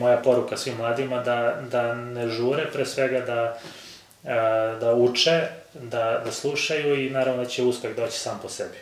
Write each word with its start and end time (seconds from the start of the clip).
Moja 0.00 0.16
poruka 0.16 0.56
svim 0.56 0.76
mladima 0.76 1.22
da, 1.22 1.60
da 1.70 1.94
ne 1.94 2.28
žure, 2.28 2.70
pre 2.72 2.86
svega 2.86 3.20
da, 3.20 3.58
da 4.80 4.94
uče, 4.94 5.48
da, 5.74 6.22
da 6.24 6.32
slušaju 6.32 7.06
i 7.06 7.10
naravno 7.10 7.42
da 7.42 7.48
će 7.48 7.62
uspeh 7.62 7.96
doći 7.96 8.18
sam 8.18 8.38
po 8.42 8.48
sebi. 8.48 8.78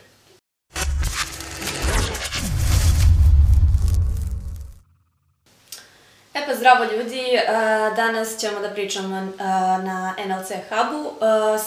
E 6.33 6.45
pa 6.47 6.55
zdravo 6.55 6.83
ljudi, 6.83 7.23
danas 7.95 8.37
ćemo 8.39 8.59
da 8.59 8.69
pričamo 8.69 9.33
na 9.83 10.15
NLC 10.25 10.49
Hubu 10.69 11.13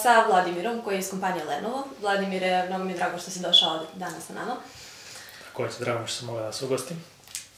sa 0.02 0.24
Vladimirom 0.28 0.82
koji 0.82 0.94
je 0.94 0.98
iz 0.98 1.10
kompanije 1.10 1.44
Lenovo. 1.44 1.84
Vladimire, 2.00 2.66
mnogo 2.68 2.84
mi 2.84 2.92
je 2.92 2.96
drago 2.96 3.18
što 3.18 3.30
si 3.30 3.40
došao 3.40 3.80
danas 3.94 4.26
sa 4.26 4.32
nama. 4.32 4.56
Takođe, 5.46 5.74
drago 5.78 6.06
što 6.06 6.16
sam 6.16 6.26
mogla 6.26 6.40
da 6.40 6.46
vas 6.46 6.62
ugostim. 6.62 7.09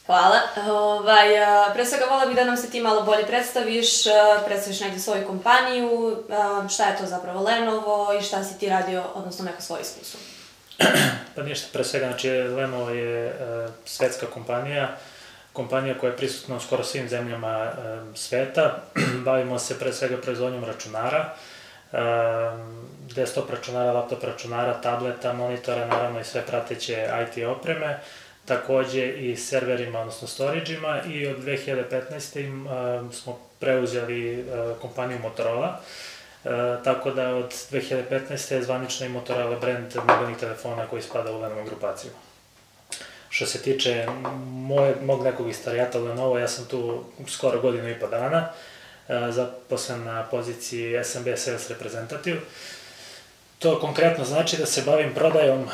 Hvala. 0.06 0.40
Ovaj, 0.70 1.28
pre 1.74 1.86
svega 1.86 2.04
vola 2.04 2.26
bih 2.26 2.36
da 2.36 2.44
nam 2.44 2.56
se 2.56 2.70
ti 2.70 2.80
malo 2.80 3.02
bolje 3.02 3.26
predstaviš, 3.26 3.88
predstaviš 4.46 4.80
negde 4.80 4.98
svoju 4.98 5.26
kompaniju, 5.26 6.16
šta 6.70 6.84
je 6.84 6.96
to 6.96 7.06
zapravo 7.06 7.42
Lenovo 7.42 8.14
i 8.20 8.22
šta 8.22 8.44
si 8.44 8.58
ti 8.58 8.68
radio, 8.68 9.04
odnosno 9.14 9.44
neko 9.44 9.62
svoje 9.62 9.82
iskustvo. 9.82 10.20
Pa 11.34 11.42
ništa, 11.42 11.68
pre 11.72 11.84
svega, 11.84 12.06
znači 12.06 12.30
Lenovo 12.30 12.90
je 12.90 13.36
svetska 13.84 14.26
kompanija, 14.26 14.96
kompanija 15.52 15.98
koja 15.98 16.10
je 16.10 16.16
prisutna 16.16 16.56
u 16.56 16.60
skoro 16.60 16.84
svim 16.84 17.08
zemljama 17.08 17.72
sveta. 18.14 18.78
Bavimo 19.24 19.58
se 19.58 19.78
pre 19.78 19.92
svega 19.92 20.16
proizvodnjom 20.16 20.64
računara, 20.64 21.34
desktop 23.14 23.50
računara, 23.50 23.92
laptop 23.92 24.24
računara, 24.24 24.80
tableta, 24.80 25.32
monitora, 25.32 25.86
naravno 25.86 26.20
i 26.20 26.24
sve 26.24 26.46
prateće 26.46 27.08
IT 27.22 27.46
opreme 27.46 28.00
takođe 28.44 29.08
i 29.08 29.36
serverima, 29.36 30.00
odnosno 30.00 30.28
storage-ima 30.28 31.02
i 31.02 31.26
od 31.26 31.38
2015. 31.38 32.40
Im, 32.40 32.66
uh, 32.66 32.72
smo 33.14 33.38
preuzeli 33.58 34.40
uh, 34.40 34.78
kompaniju 34.80 35.18
Motorola, 35.18 35.80
uh, 36.44 36.50
tako 36.84 37.10
da 37.10 37.34
od 37.34 37.54
2015. 37.70 38.54
je 38.54 38.62
zvanično 38.62 39.06
i 39.06 39.08
Motorola 39.08 39.58
brand 39.58 39.92
mobilnih 40.08 40.36
telefona 40.36 40.86
koji 40.86 41.02
spada 41.02 41.32
u 41.32 41.40
Lenovo 41.40 41.64
grupaciju. 41.64 42.10
Što 43.28 43.46
se 43.46 43.62
tiče 43.62 44.06
moje, 44.46 44.94
mog 45.02 45.24
nekog 45.24 45.48
istorijata 45.48 45.98
Lenovo, 45.98 46.38
ja 46.38 46.48
sam 46.48 46.64
tu 46.64 47.04
skoro 47.28 47.60
godinu 47.60 47.88
i 47.90 48.00
po 48.00 48.06
dana, 48.06 48.48
zaposlen 49.30 50.04
na 50.04 50.26
poziciji 50.30 51.04
SMB 51.04 51.26
Sales 51.36 51.70
Representative, 51.70 52.40
To 53.62 53.80
konkretno 53.80 54.24
znači 54.24 54.56
da 54.56 54.66
se 54.66 54.82
bavim 54.82 55.14
prodajom 55.14 55.62
e, 55.62 55.68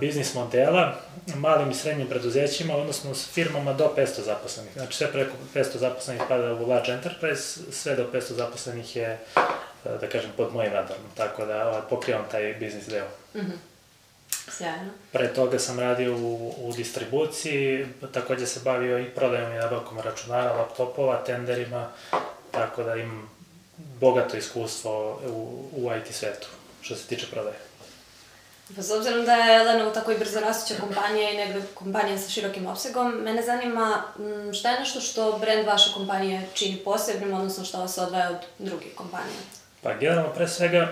biznis 0.00 0.34
modela 0.34 0.94
malim 1.34 1.70
i 1.70 1.74
srednjim 1.74 2.08
preduzećima, 2.08 2.76
odnosno 2.76 3.14
s 3.14 3.28
firmama 3.32 3.72
do 3.72 3.92
500 3.96 4.24
zaposlenih. 4.24 4.72
Znači 4.72 4.96
sve 4.96 5.12
preko 5.12 5.32
500 5.54 5.76
zaposlenih 5.76 6.22
pada 6.28 6.54
u 6.54 6.68
large 6.68 6.92
enterprise, 6.92 7.60
sve 7.72 7.96
do 7.96 8.06
500 8.12 8.32
zaposlenih 8.32 8.96
je, 8.96 9.06
e, 9.06 9.18
da 10.00 10.08
kažem, 10.08 10.30
pod 10.36 10.52
mojim 10.52 10.72
radarom. 10.72 11.04
Tako 11.16 11.46
da 11.46 11.68
ovaj, 11.68 11.80
pokrivam 11.90 12.24
taj 12.30 12.54
biznis 12.54 12.86
deo. 12.86 13.06
Mm 13.34 13.38
-hmm. 13.38 13.56
Sjajno. 14.50 14.90
Pre 15.12 15.34
toga 15.34 15.58
sam 15.58 15.80
radio 15.80 16.16
u, 16.16 16.54
u 16.58 16.72
distribuciji, 16.72 17.86
takođe 18.12 18.46
se 18.46 18.60
bavio 18.64 18.98
i 18.98 19.10
prodajom 19.10 19.52
i 19.52 19.58
nabavkom 19.58 19.98
računara, 20.00 20.52
laptopova, 20.52 21.24
tenderima, 21.24 21.88
tako 22.50 22.82
da 22.82 22.94
imam 22.94 23.30
bogato 24.00 24.36
iskustvo 24.36 25.20
u, 25.26 25.68
u 25.72 25.90
IT 25.96 26.14
svetu 26.14 26.48
što 26.86 26.96
se 26.96 27.06
tiče 27.06 27.26
prodaje? 27.30 27.56
Pa 28.76 28.82
s 28.82 28.90
obzirom 28.90 29.24
da 29.24 29.34
je 29.34 29.64
Lenovo 29.64 29.90
tako 29.90 30.12
i 30.12 30.18
brzo 30.18 30.40
rastuća 30.40 30.80
kompanija 30.80 31.30
i 31.30 31.36
negde 31.36 31.62
kompanija 31.74 32.18
sa 32.18 32.30
širokim 32.30 32.66
opsegom, 32.66 33.12
mene 33.12 33.42
zanima 33.42 34.02
mm, 34.18 34.52
šta 34.52 34.70
je 34.70 34.80
nešto 34.80 35.00
što 35.00 35.38
brend 35.38 35.66
vaše 35.66 35.92
kompanije 35.94 36.48
čini 36.54 36.76
posebnim, 36.76 37.34
odnosno 37.34 37.64
što 37.64 37.78
vas 37.78 37.98
odvaja 37.98 38.30
od 38.30 38.36
drugih 38.58 38.94
kompanija? 38.94 39.38
Pa 39.82 39.94
generalno 39.94 40.32
pre 40.32 40.48
svega 40.48 40.88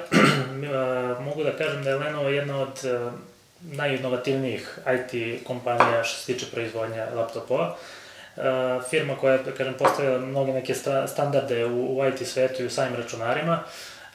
mogu 1.26 1.44
da 1.44 1.56
kažem 1.56 1.84
da 1.84 1.90
je 1.90 1.96
Lenovo 1.96 2.28
jedna 2.28 2.60
od 2.60 2.84
e, 2.84 3.10
najinovativnijih 3.60 4.78
IT 4.94 5.44
kompanija 5.46 6.04
što 6.04 6.20
se 6.20 6.26
tiče 6.26 6.46
proizvodnja 6.50 7.06
laptopova. 7.14 7.76
E, 8.36 8.40
firma 8.90 9.16
koja 9.16 9.32
je, 9.32 9.42
da 9.42 9.52
kažem, 9.52 9.74
postavila 9.78 10.18
mnoge 10.18 10.52
neke 10.52 10.74
standarde 11.06 11.64
u, 11.64 11.98
u 11.98 12.06
IT 12.08 12.28
svetu 12.28 12.62
i 12.62 12.66
u 12.66 12.70
samim 12.70 12.94
računarima. 12.94 13.62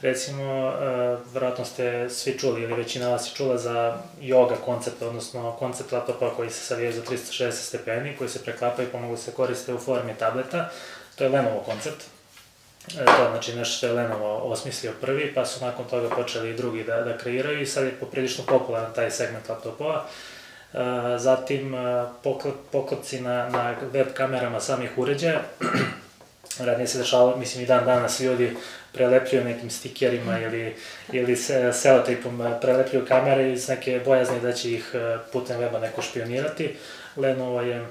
Recimo, 0.01 0.67
uh, 0.67 1.33
verovatno 1.33 1.65
ste 1.65 2.09
svi 2.09 2.37
čuli 2.39 2.61
ili 2.61 2.73
većina 2.73 3.09
vas 3.09 3.27
je 3.27 3.35
čula 3.35 3.57
za 3.57 3.97
yoga 4.21 4.55
koncept, 4.65 5.01
odnosno 5.01 5.51
koncept 5.51 5.91
laptopa 5.91 6.29
koji 6.35 6.49
se 6.49 6.65
savije 6.65 6.91
za 6.91 7.01
360 7.01 7.51
stepeni, 7.51 8.15
koji 8.17 8.29
se 8.29 8.43
preklapaju 8.43 8.87
i 8.87 8.91
pomogu 8.91 9.17
se 9.17 9.31
koriste 9.31 9.73
u 9.73 9.79
formi 9.79 10.13
tableta. 10.19 10.69
To 11.15 11.23
je 11.23 11.29
Lenovo 11.29 11.59
koncept. 11.59 12.03
E, 12.87 13.05
to 13.05 13.23
je 13.23 13.29
znači 13.31 13.55
nešto 13.55 13.77
što 13.77 13.87
je 13.87 13.93
Lenovo 13.93 14.37
osmislio 14.37 14.93
prvi, 15.01 15.33
pa 15.35 15.45
su 15.45 15.65
nakon 15.65 15.85
toga 15.85 16.09
počeli 16.15 16.49
i 16.49 16.55
drugi 16.55 16.83
da, 16.83 17.01
da 17.01 17.17
kreiraju 17.17 17.61
i 17.61 17.65
sad 17.65 17.85
je 17.85 17.99
poprilično 17.99 18.43
popularan 18.47 18.93
taj 18.93 19.11
segment 19.11 19.49
laptopova. 19.49 20.05
E, 20.73 20.77
zatim, 21.17 21.75
e, 21.75 22.05
poklopci 22.71 23.21
na, 23.21 23.49
na 23.49 23.75
web 23.93 24.07
kamerama 24.13 24.59
samih 24.59 24.97
uređaja. 24.97 25.41
Radnije 26.59 26.87
se 26.87 26.97
dešava, 26.97 27.35
mislim 27.35 27.63
i 27.63 27.67
dan 27.67 27.85
danas 27.85 28.19
ljudi 28.19 28.55
prelepljuju 28.93 29.43
nekim 29.43 29.69
stikerima 29.69 30.39
ili, 30.39 30.75
ili 31.13 31.35
se 31.35 31.73
selotipom 31.73 32.41
prelepljuju 32.61 33.05
kamere 33.05 33.51
iz 33.51 33.67
neke 33.69 34.01
bojazne 34.05 34.39
da 34.39 34.53
će 34.53 34.71
ih 34.71 34.91
e, 34.93 35.17
putem 35.33 35.59
weba 35.59 35.79
neko 35.81 36.01
špionirati. 36.01 36.75
Lenovo 37.15 37.61
je 37.61 37.85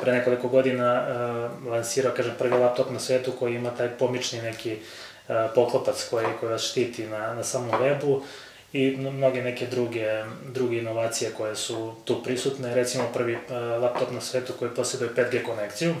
pre 0.00 0.12
nekoliko 0.12 0.48
godina 0.48 1.06
uh, 1.06 1.66
lansirao, 1.66 2.14
kažem, 2.16 2.34
prvi 2.38 2.58
laptop 2.58 2.90
na 2.90 3.00
svetu 3.00 3.32
koji 3.38 3.54
ima 3.54 3.70
taj 3.70 3.88
pomični 3.88 4.42
neki 4.42 4.72
uh, 4.72 5.34
poklopac 5.54 6.06
koji, 6.10 6.26
koji 6.40 6.52
vas 6.52 6.62
štiti 6.62 7.06
na, 7.06 7.34
na 7.34 7.44
samom 7.44 7.70
webu 7.70 8.20
i 8.72 8.96
mnoge 8.96 9.42
neke 9.42 9.66
druge, 9.66 10.24
druge 10.52 10.78
inovacije 10.78 11.30
koje 11.30 11.56
su 11.56 11.94
tu 12.04 12.22
prisutne. 12.22 12.74
Recimo 12.74 13.04
prvi 13.14 13.34
uh, 13.34 13.40
laptop 13.82 14.10
na 14.10 14.20
svetu 14.20 14.52
koji 14.58 14.70
posjeduje 14.70 15.10
5G 15.10 15.44
konekciju, 15.44 15.94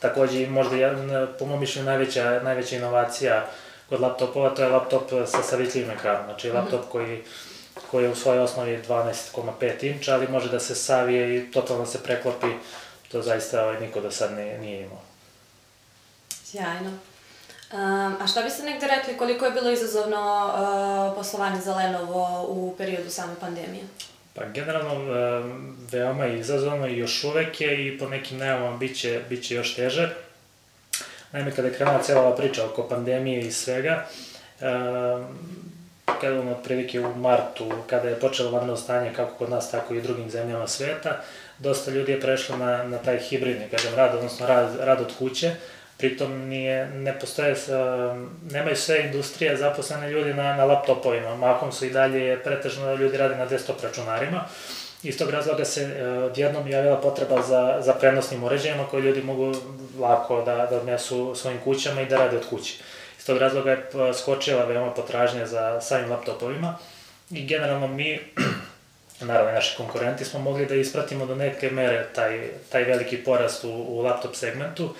Takođe, 0.00 0.46
možda 0.46 0.76
jedan, 0.76 1.28
po 1.38 1.46
mom 1.46 1.60
mišljenju, 1.60 1.86
najveća, 1.86 2.40
najveća 2.42 2.76
inovacija 2.76 3.46
kod 3.88 4.00
laptopova, 4.00 4.54
to 4.54 4.62
je 4.62 4.68
laptop 4.68 5.10
sa 5.26 5.42
savitljivim 5.42 5.90
ekranom. 5.90 6.24
Znači, 6.24 6.48
-hmm. 6.48 6.54
laptop 6.54 6.88
koji, 6.92 7.22
koji 7.90 8.04
je 8.04 8.10
u 8.10 8.16
svojoj 8.16 8.42
osnovi 8.42 8.82
12,5 8.88 9.84
inča, 9.94 10.14
ali 10.14 10.28
može 10.28 10.48
da 10.48 10.60
se 10.60 10.74
savije 10.74 11.36
i 11.36 11.50
totalno 11.50 11.86
se 11.86 12.02
preklopi. 12.02 12.52
To 13.12 13.22
zaista 13.22 13.62
ovaj, 13.62 13.80
niko 13.80 14.00
do 14.00 14.10
sad 14.10 14.32
nije, 14.32 14.58
nije 14.58 14.82
imao. 14.82 15.00
Sjajno. 16.44 16.90
Um, 17.72 18.16
a 18.20 18.26
šta 18.26 18.42
biste 18.42 18.62
negde 18.62 18.86
rekli 18.86 19.16
koliko 19.16 19.44
je 19.44 19.50
bilo 19.50 19.70
izazovno 19.70 20.46
uh, 20.46 21.16
poslovanje 21.16 21.60
za 21.60 21.74
Lenovo 21.74 22.46
u 22.48 22.74
periodu 22.78 23.10
same 23.10 23.34
pandemije? 23.40 23.84
Pa 24.40 24.46
generalno 24.46 24.94
veoma 25.92 26.26
izazovno 26.26 26.86
i 26.86 26.98
još 26.98 27.24
uvek 27.24 27.60
je 27.60 27.86
i 27.86 27.98
po 27.98 28.08
nekim 28.08 28.38
najavama 28.38 28.76
biće, 28.76 29.20
biće 29.28 29.54
još 29.54 29.74
teže. 29.74 30.08
Naime, 31.32 31.50
kada 31.50 31.68
je 31.68 31.74
krenula 31.74 32.02
cijela 32.02 32.22
ova 32.22 32.36
priča 32.36 32.64
oko 32.64 32.88
pandemije 32.88 33.40
i 33.40 33.52
svega, 33.52 34.06
kada 36.20 36.40
ono 36.40 36.52
otprilike 36.52 37.00
u 37.00 37.14
martu, 37.14 37.72
kada 37.86 38.08
je 38.08 38.20
počelo 38.20 38.50
vanredno 38.50 38.76
stanje 38.76 39.12
kako 39.16 39.34
kod 39.34 39.50
nas, 39.50 39.70
tako 39.70 39.94
i 39.94 39.98
u 39.98 40.02
drugim 40.02 40.30
zemljama 40.30 40.68
sveta, 40.68 41.20
dosta 41.58 41.90
ljudi 41.90 42.12
je 42.12 42.20
prešlo 42.20 42.56
na, 42.56 42.84
na 42.84 42.98
taj 42.98 43.18
hibridni, 43.18 43.68
kažem, 43.70 43.94
rad, 43.94 44.14
odnosno 44.14 44.46
rad, 44.46 44.76
rad 44.80 45.00
od 45.00 45.12
kuće, 45.18 45.54
pritom 46.00 46.48
nije, 46.48 46.86
ne 46.90 47.18
postoje, 47.18 47.54
nemaju 48.50 48.76
sve 48.76 49.00
industrije 49.04 49.56
zaposlene 49.56 50.10
ljudi 50.10 50.34
na, 50.34 50.56
na 50.56 50.64
laptopovima, 50.64 51.36
mahom 51.36 51.72
su 51.72 51.86
i 51.86 51.90
dalje 51.90 52.42
pretežno 52.42 52.94
ljudi 52.94 53.16
rade 53.16 53.36
na 53.36 53.46
desktop 53.46 53.82
računarima. 53.82 54.44
Iz 55.02 55.18
tog 55.18 55.30
razloga 55.30 55.64
se 55.64 55.82
e, 55.82 56.08
odjednom 56.08 56.68
javila 56.68 56.96
potreba 56.96 57.42
za, 57.42 57.78
za 57.80 57.92
prenosnim 57.92 58.44
uređajima 58.44 58.86
koje 58.86 59.02
ljudi 59.02 59.22
mogu 59.22 59.54
lako 60.00 60.42
da, 60.42 60.66
da 60.70 60.76
odnesu 60.76 61.34
svojim 61.34 61.58
kućama 61.64 62.00
i 62.00 62.06
da 62.06 62.16
rade 62.16 62.36
od 62.36 62.46
kuće. 62.50 62.74
Iz 63.18 63.26
tog 63.26 63.38
razloga 63.38 63.70
je 63.70 63.76
e, 63.76 64.14
skočila 64.14 64.64
veoma 64.64 64.90
potražnja 64.90 65.46
za 65.46 65.80
samim 65.80 66.10
laptopovima 66.10 66.78
i 67.30 67.46
generalno 67.46 67.88
mi, 67.88 68.20
naravno 69.20 69.52
naši 69.52 69.76
konkurenti, 69.76 70.24
smo 70.24 70.40
mogli 70.40 70.66
da 70.66 70.74
ispratimo 70.74 71.26
do 71.26 71.34
neke 71.34 71.70
mere 71.70 72.06
taj, 72.14 72.48
taj 72.68 72.84
veliki 72.84 73.16
porast 73.16 73.64
u, 73.64 73.70
u 73.70 74.00
laptop 74.00 74.34
segmentu, 74.34 74.94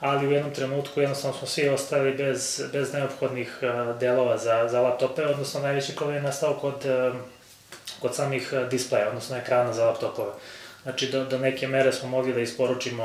ali 0.00 0.26
u 0.26 0.32
jednom 0.32 0.54
trenutku 0.54 1.00
jednostavno 1.00 1.38
smo 1.38 1.46
svi 1.46 1.68
ostali 1.68 2.14
bez, 2.14 2.62
bez 2.72 2.92
neophodnih 2.92 3.58
uh, 3.62 3.98
delova 3.98 4.38
za, 4.38 4.68
za 4.68 4.80
laptope, 4.80 5.26
odnosno 5.26 5.60
najveći 5.60 5.96
problem 5.96 6.16
je 6.16 6.22
nastao 6.22 6.54
kod, 6.54 6.84
uh, 6.84 7.16
kod 8.00 8.14
samih 8.14 8.52
displeja, 8.70 9.08
odnosno 9.08 9.36
ekrana 9.36 9.72
za 9.72 9.84
laptopove. 9.84 10.32
Znači, 10.82 11.10
do, 11.10 11.24
do 11.24 11.38
neke 11.38 11.68
mere 11.68 11.92
smo 11.92 12.08
mogli 12.08 12.32
da 12.32 12.40
isporučimo 12.40 13.04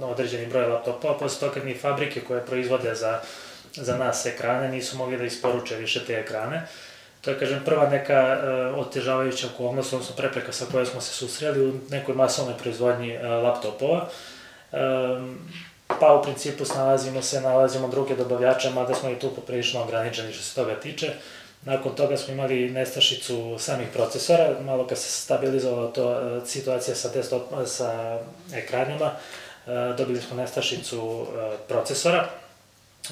određeni 0.00 0.46
broj 0.46 0.66
laptopova, 0.66 1.18
posle 1.18 1.48
toga 1.48 1.64
ni 1.64 1.74
fabrike 1.74 2.20
koje 2.20 2.46
proizvode 2.46 2.94
za, 2.94 3.20
za 3.72 3.96
nas 3.96 4.26
ekrane 4.26 4.68
nisu 4.68 4.96
mogli 4.96 5.18
da 5.18 5.24
isporuče 5.24 5.76
više 5.76 6.04
te 6.04 6.14
ekrane. 6.14 6.66
To 7.20 7.30
je, 7.30 7.38
kažem, 7.38 7.60
prva 7.64 7.88
neka 7.88 8.38
uh, 8.72 8.78
otežavajuća 8.78 9.46
okolnost, 9.54 9.92
odnosno 9.92 10.16
prepreka 10.16 10.52
sa 10.52 10.64
kojoj 10.72 10.86
smo 10.86 11.00
se 11.00 11.12
susreli 11.12 11.66
u 11.66 11.74
nekoj 11.90 12.14
masovnoj 12.14 12.58
proizvodnji 12.58 13.16
uh, 13.16 13.22
laptopova. 13.22 14.08
Um, 14.72 15.38
pa 16.00 16.14
u 16.14 16.22
principu 16.22 16.64
snalazimo 16.64 17.22
se, 17.22 17.40
nalazimo 17.40 17.88
druge 17.88 18.16
dobavljače, 18.16 18.70
mada 18.70 18.94
smo 18.94 19.10
i 19.10 19.18
tu 19.18 19.34
poprilično 19.34 19.82
ograničeni 19.82 20.32
što 20.32 20.42
se 20.42 20.54
toga 20.54 20.80
tiče. 20.80 21.12
Nakon 21.64 21.94
toga 21.94 22.16
smo 22.16 22.34
imali 22.34 22.70
nestašicu 22.70 23.56
samih 23.58 23.88
procesora, 23.92 24.60
malo 24.60 24.86
kad 24.86 24.98
se 24.98 25.10
stabilizovala 25.10 25.92
to 25.92 26.12
e, 26.12 26.46
situacija 26.46 26.94
sa, 26.94 27.08
desktop, 27.08 27.42
sa 27.66 28.18
ekranima, 28.54 29.06
e, 29.10 29.70
dobili 29.98 30.20
smo 30.20 30.36
nestašicu 30.36 31.26
e, 31.26 31.56
procesora 31.68 32.28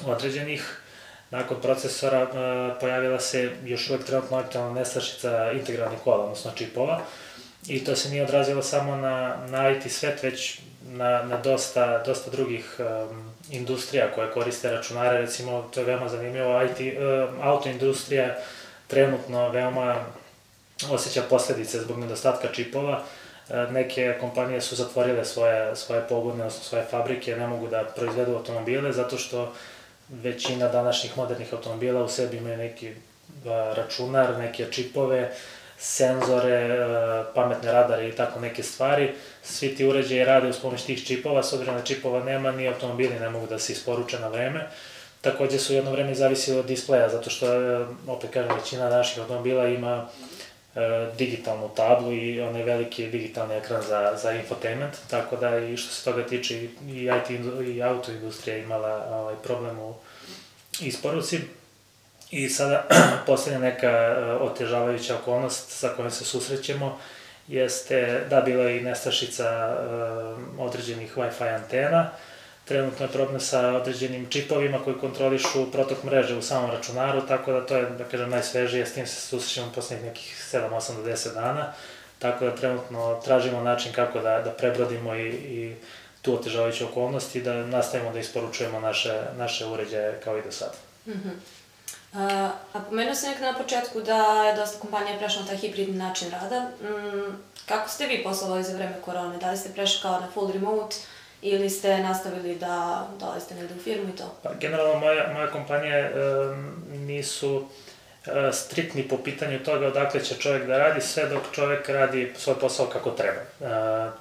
određenih. 0.05 0.77
Nakon 1.29 1.61
procesora 1.61 2.27
pojavila 2.79 3.19
se 3.19 3.51
još 3.65 3.89
uvek 3.89 4.03
trenutno 4.05 4.37
aktualna 4.37 4.73
nestašica 4.73 5.51
integralnih 5.51 5.99
kola, 6.03 6.23
odnosno 6.23 6.51
čipova. 6.55 7.01
I 7.67 7.83
to 7.83 7.95
se 7.95 8.09
nije 8.09 8.23
odrazilo 8.23 8.61
samo 8.61 8.95
na, 8.95 9.37
na 9.49 9.69
IT 9.69 9.91
svet, 9.91 10.23
već 10.23 10.59
na, 10.85 11.23
na 11.23 11.37
dosta, 11.37 12.03
dosta 12.03 12.31
drugih 12.31 12.79
um, 12.79 13.31
industrija 13.49 14.11
koje 14.15 14.31
koriste 14.31 14.71
računare, 14.71 15.21
recimo, 15.21 15.69
to 15.73 15.79
je 15.79 15.85
veoma 15.85 16.09
zanimljivo, 16.09 16.63
IT, 16.63 16.79
um, 16.79 17.41
autoindustrija 17.41 18.37
trenutno 18.87 19.49
veoma 19.49 19.95
osjeća 20.89 21.21
posledice 21.29 21.79
zbog 21.79 21.99
nedostatka 21.99 22.47
čipova, 22.47 23.03
uh, 23.49 23.71
neke 23.71 24.17
kompanije 24.19 24.61
su 24.61 24.75
zatvorile 24.75 25.25
svoje, 25.25 25.75
svoje 25.75 26.01
pogone, 26.09 26.43
odnosno 26.43 26.63
svoje 26.63 26.85
fabrike, 26.91 27.35
ne 27.35 27.47
mogu 27.47 27.67
da 27.67 27.83
proizvedu 27.95 28.35
automobile, 28.35 28.91
zato 28.91 29.17
što 29.17 29.53
većina 30.09 30.67
današnjih 30.67 31.17
modernih 31.17 31.53
automobila 31.53 32.03
u 32.03 32.09
sebi 32.09 32.37
imaju 32.37 32.57
neki 32.57 32.89
uh, 32.89 32.95
računar, 33.75 34.37
neke 34.37 34.65
čipove, 34.71 35.31
senzore, 35.81 36.53
e, 36.53 36.77
pametne 37.33 37.71
radare 37.71 38.07
i 38.09 38.11
tako 38.11 38.39
neke 38.39 38.63
stvari. 38.63 39.13
Svi 39.43 39.75
ti 39.75 39.85
uređaji 39.85 40.25
rade 40.25 40.49
uz 40.49 40.59
pomoć 40.59 40.83
tih 40.83 41.05
čipova, 41.05 41.43
s 41.43 41.53
obzirom 41.53 41.75
da 41.75 41.83
čipova 41.83 42.23
nema, 42.23 42.51
ni 42.51 42.67
automobili 42.67 43.19
ne 43.19 43.29
mogu 43.29 43.47
da 43.47 43.59
se 43.59 43.73
isporuče 43.73 44.19
na 44.19 44.27
vreme. 44.27 44.67
Takođe 45.21 45.59
su 45.59 45.73
jedno 45.73 45.91
vreme 45.91 46.15
zavisili 46.15 46.59
od 46.59 46.65
displeja, 46.65 47.09
zato 47.09 47.29
što, 47.29 47.53
e, 47.53 47.85
opet 48.07 48.29
kažem, 48.29 48.55
većina 48.55 48.89
naših 48.89 49.19
automobila 49.19 49.67
ima 49.67 50.07
e, 50.75 50.79
digitalnu 51.17 51.69
tablu 51.75 52.13
i 52.13 52.41
onaj 52.41 52.63
veliki 52.63 53.07
digitalni 53.07 53.55
ekran 53.55 53.81
za, 53.81 54.17
za 54.21 54.31
infotainment, 54.31 54.93
tako 55.09 55.35
da 55.35 55.57
i 55.57 55.77
što 55.77 55.93
se 55.93 56.03
toga 56.05 56.27
tiče 56.27 56.55
i 56.55 56.69
IT 56.87 57.29
i 57.67 57.83
auto 57.83 58.11
industrija 58.11 58.57
imala 58.57 59.05
ovaj, 59.09 59.35
problem 59.43 59.79
u 59.79 59.93
isporuci. 60.81 61.39
I 62.31 62.49
sada, 62.49 62.87
poslednja 63.27 63.59
neka 63.59 63.87
e, 63.87 64.33
otežavajuća 64.33 65.15
okolnost 65.15 65.69
sa 65.69 65.89
kojom 65.89 66.11
se 66.11 66.25
susrećemo 66.25 66.99
jeste 67.47 68.25
da 68.29 68.41
bila 68.41 68.69
i 68.69 68.81
nestašica 68.81 69.77
uh, 70.57 70.65
određenih 70.65 71.17
Wi-Fi 71.17 71.55
antena. 71.55 72.09
Trenutno 72.65 73.05
je 73.05 73.11
problem 73.11 73.39
sa 73.39 73.75
određenim 73.75 74.29
čipovima 74.29 74.79
koji 74.83 74.99
kontrolišu 74.99 75.71
protok 75.71 76.03
mreže 76.03 76.35
u 76.35 76.41
samom 76.41 76.71
računaru, 76.71 77.21
tako 77.27 77.51
da 77.51 77.65
to 77.65 77.77
je, 77.77 77.89
da 77.89 78.03
kažem, 78.03 78.29
najsvežije, 78.29 78.85
s 78.85 78.93
tim 78.93 79.07
se 79.07 79.21
susrećemo 79.21 79.71
poslednjih 79.75 80.07
nekih 80.07 80.47
7, 80.53 80.69
8 80.69 80.95
do 80.95 81.11
10 81.11 81.33
dana. 81.33 81.73
Tako 82.19 82.45
da 82.45 82.55
trenutno 82.55 83.21
tražimo 83.25 83.63
način 83.63 83.93
kako 83.93 84.19
da, 84.19 84.41
da 84.41 84.51
prebrodimo 84.51 85.15
i, 85.15 85.29
i 85.29 85.75
tu 86.21 86.33
otežavajuću 86.33 86.85
okolnost 86.85 87.35
i 87.35 87.41
da 87.41 87.53
nastavimo 87.53 88.11
da 88.13 88.19
isporučujemo 88.19 88.79
naše, 88.79 89.21
naše 89.37 89.65
uređaje 89.65 90.19
kao 90.23 90.37
i 90.37 90.41
do 90.41 90.51
sada. 90.51 90.75
Mm 91.07 91.11
-hmm. 91.11 91.60
A, 92.13 92.49
pomenuo 92.89 93.15
sam 93.15 93.29
nek 93.29 93.39
na 93.41 93.53
početku 93.53 94.01
da 94.01 94.43
je 94.43 94.55
dosta 94.55 94.79
kompanija 94.79 95.17
prešla 95.17 95.41
na 95.41 95.47
taj 95.47 95.57
hibridni 95.57 95.97
način 95.97 96.31
rada. 96.31 96.59
Mm, 96.81 97.35
kako 97.65 97.89
ste 97.89 98.07
vi 98.07 98.23
poslovali 98.23 98.63
za 98.63 98.75
vreme 98.75 98.95
korone? 99.05 99.37
Da 99.37 99.51
li 99.51 99.57
ste 99.57 99.69
prešli 99.69 100.01
kao 100.01 100.19
na 100.19 100.27
full 100.33 100.51
remote 100.51 100.95
ili 101.41 101.69
ste 101.69 101.97
nastavili 101.97 102.55
da 102.55 103.07
dolazite 103.19 103.55
negde 103.55 103.73
u 103.75 103.83
firmu 103.83 104.09
i 104.09 104.17
to? 104.17 104.35
Pa, 104.43 104.53
generalno, 104.53 104.99
moja, 104.99 105.33
moja 105.33 105.47
kompanije 105.47 106.13
um, 106.13 106.83
nisu 106.91 107.55
uh, 107.55 107.63
striktni 108.51 109.07
po 109.07 109.17
pitanju 109.17 109.63
toga 109.63 109.87
odakle 109.87 110.23
će 110.23 110.35
čovjek 110.35 110.67
da 110.67 110.77
radi, 110.77 111.01
sve 111.01 111.29
dok 111.29 111.41
čovjek 111.51 111.89
radi 111.89 112.33
svoj 112.37 112.59
posao 112.59 112.85
kako 112.85 113.11
treba. 113.11 113.41
Uh, 113.59 113.67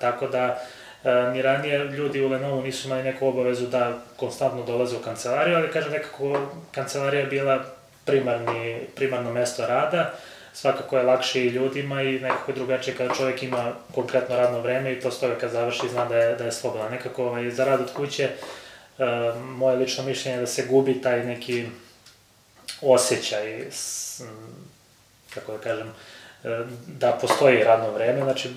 tako 0.01 0.27
da, 0.29 0.61
E, 1.05 1.31
ni 1.33 1.43
ranije 1.43 1.85
ljudi 1.85 2.23
u 2.23 2.29
Lenovu 2.29 2.63
nisu 2.63 2.89
imali 2.89 3.03
neku 3.03 3.27
obavezu 3.27 3.67
da 3.67 3.99
konstantno 4.17 4.63
dolaze 4.63 4.97
u 4.97 5.01
kancelariju, 5.01 5.57
ali 5.57 5.73
kažem 5.73 5.93
nekako 5.93 6.41
kancelarija 6.73 7.27
bila 7.27 7.65
primarni, 8.11 8.81
primarno 8.95 9.33
mesto 9.33 9.67
rada, 9.67 10.13
svakako 10.53 10.97
je 10.97 11.03
lakše 11.03 11.45
i 11.45 11.49
ljudima 11.49 12.03
i 12.03 12.21
nekako 12.21 12.51
je 12.51 12.55
drugačije 12.55 12.97
kada 12.97 13.15
čovjek 13.15 13.43
ima 13.43 13.73
konkretno 13.95 14.37
radno 14.37 14.61
vreme 14.61 14.93
i 14.93 15.01
posle 15.01 15.21
toga 15.21 15.41
kad 15.41 15.51
završi 15.51 15.89
zna 15.89 16.05
da 16.05 16.17
je, 16.17 16.37
da 16.37 16.45
je 16.45 16.53
slobodan. 16.53 16.91
Nekako 16.91 17.25
ovaj, 17.25 17.51
za 17.51 17.65
rad 17.65 17.81
od 17.81 17.93
kuće, 17.93 18.29
uh, 18.99 19.07
moje 19.43 19.77
lično 19.77 20.05
mišljenje 20.05 20.37
je 20.37 20.41
da 20.41 20.47
se 20.47 20.67
gubi 20.67 21.03
taj 21.03 21.25
neki 21.25 21.67
osjećaj, 22.83 23.67
s, 23.71 24.23
kako 25.35 25.53
da 25.53 25.59
kažem, 25.59 25.89
uh, 25.89 26.51
da 26.87 27.19
postoji 27.21 27.65
radno 27.65 27.91
vreme, 27.91 28.23
znači 28.23 28.49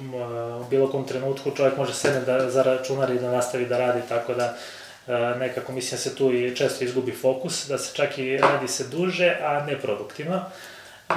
u 0.61 0.63
bilo 0.69 0.91
kom 0.91 1.07
trenutku 1.07 1.51
čovjek 1.51 1.77
može 1.77 1.93
sedne 1.93 2.21
da, 2.21 2.49
za 2.49 2.63
računar 2.63 3.11
i 3.11 3.19
da 3.19 3.31
nastavi 3.31 3.65
da 3.65 3.77
radi, 3.77 4.01
tako 4.09 4.33
da 4.33 4.43
E, 4.47 4.82
nekako 5.39 5.71
mislim 5.71 5.91
da 5.91 5.97
se 5.97 6.15
tu 6.15 6.33
i 6.33 6.55
često 6.55 6.83
izgubi 6.83 7.11
fokus, 7.11 7.67
da 7.67 7.77
se 7.77 7.95
čak 7.95 8.17
i 8.17 8.37
radi 8.37 8.67
se 8.67 8.87
duže, 8.87 9.37
a 9.41 9.65
ne 9.65 9.79
produktivno. 9.79 10.41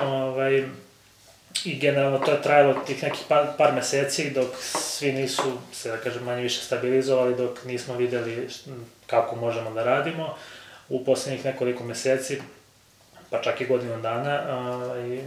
Ovaj, 0.03 0.65
I 1.65 1.79
generalno 1.79 2.19
to 2.19 2.31
je 2.31 2.43
trajalo 2.43 2.75
tih 2.87 3.03
nekih 3.03 3.25
par, 3.29 3.47
par 3.59 3.75
meseci 3.75 4.31
dok 4.31 4.49
svi 4.63 5.13
nisu 5.13 5.59
se, 5.73 5.89
da 5.91 5.97
kažem, 5.97 6.25
manje 6.25 6.43
više 6.43 6.61
stabilizovali, 6.61 7.37
dok 7.37 7.65
nismo 7.65 7.97
videli 7.97 8.49
kako 9.07 9.37
možemo 9.37 9.71
da 9.71 9.85
radimo. 9.85 10.35
U 10.89 11.05
poslednjih 11.05 11.45
nekoliko 11.45 11.85
meseci, 11.85 12.43
pa 13.31 13.43
čak 13.43 13.61
i 13.61 13.67
godinu 13.67 14.01
dana, 14.03 14.43
ovaj, 14.59 15.21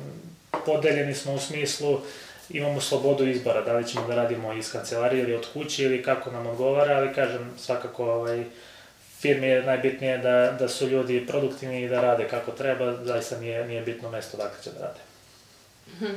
podeljeni 0.66 1.16
smo 1.16 1.34
u 1.34 1.40
smislu 1.40 1.94
uh, 1.94 2.02
imamo 2.50 2.81
slobodu 2.81 3.28
izbora, 3.28 3.62
da 3.62 3.74
li 3.74 3.88
ćemo 3.88 4.07
da 4.07 4.16
radimo 4.16 4.54
iz 4.54 4.72
kancelarije 4.72 5.24
ili 5.24 5.36
od 5.36 5.48
kuće 5.54 5.84
ili 5.84 6.04
kako 6.04 6.31
nam 6.31 6.48
odgovara, 6.48 6.98
ali 6.98 7.13
kažem, 7.13 7.51
svakako 7.57 8.06
ovaj, 8.06 8.44
firmi 9.19 9.48
je 9.48 9.63
najbitnije 9.63 10.18
da, 10.18 10.51
da 10.60 10.68
su 10.69 10.88
ljudi 10.88 11.28
produktivni 11.28 11.84
i 11.84 11.90
da 11.90 12.01
rade 12.01 12.28
kako 12.28 12.51
treba, 12.51 13.06
zaista 13.06 13.40
nije, 13.40 13.68
nije 13.68 13.81
bitno 13.81 14.10
mesto 14.10 14.38
dakle 14.38 14.63
će 14.63 14.72
da 14.72 14.80
rade. 14.80 15.00
Mhm. 15.88 16.16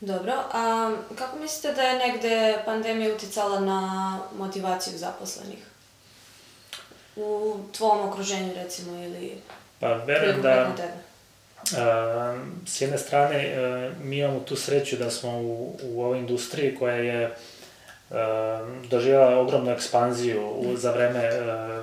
Dobro, 0.00 0.32
a 0.52 0.92
kako 1.18 1.38
mislite 1.38 1.72
da 1.72 1.82
je 1.82 1.98
negde 1.98 2.58
pandemija 2.64 3.14
uticala 3.14 3.60
na 3.60 4.20
motivaciju 4.38 4.98
zaposlenih? 4.98 5.58
U 7.16 7.56
tvom 7.76 8.08
okruženju 8.08 8.54
recimo 8.54 9.02
ili... 9.04 9.40
Pa 9.80 9.88
verujem 9.88 10.42
da, 10.42 10.74
S 12.66 12.80
jedne 12.80 12.98
strane, 12.98 13.36
e, 13.36 13.90
mi 14.02 14.18
imamo 14.18 14.40
tu 14.40 14.56
sreću 14.56 14.96
da 14.96 15.10
smo 15.10 15.30
u, 15.30 15.76
u 15.82 16.02
ovoj 16.02 16.18
industriji 16.18 16.74
koja 16.74 16.94
je 16.94 17.22
e, 17.22 17.30
doživjela 18.90 19.38
ogromnu 19.38 19.70
ekspanziju 19.70 20.46
u, 20.46 20.76
za 20.76 20.92
vreme 20.92 21.24
e, 21.24 21.40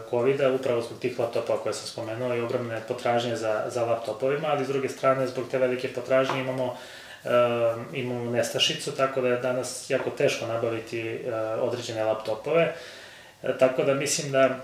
COVID-a, 0.10 0.52
upravo 0.52 0.82
zbog 0.82 1.00
tih 1.00 1.20
laptopa 1.20 1.58
koje 1.58 1.74
sam 1.74 1.88
spomenuo 1.88 2.36
i 2.36 2.42
ogromne 2.42 2.82
potražnje 2.88 3.36
za, 3.36 3.64
za 3.68 3.86
laptopovima, 3.86 4.48
ali 4.48 4.66
s 4.66 4.68
druge 4.68 4.90
strane, 4.90 5.28
zbog 5.28 5.46
te 5.52 5.58
velike 5.58 5.88
potražnje 5.88 6.40
imamo 6.42 6.78
imamo 7.94 8.32
nestašicu, 8.32 8.92
tako 8.92 9.22
da 9.22 9.28
je 9.28 9.42
danas 9.42 9.90
jako 9.90 10.10
teško 10.10 10.46
nabaviti 10.46 11.20
određene 11.62 12.04
laptopove. 12.04 12.74
Tako 13.60 13.84
da 13.84 13.94
mislim 13.94 14.32
da 14.32 14.60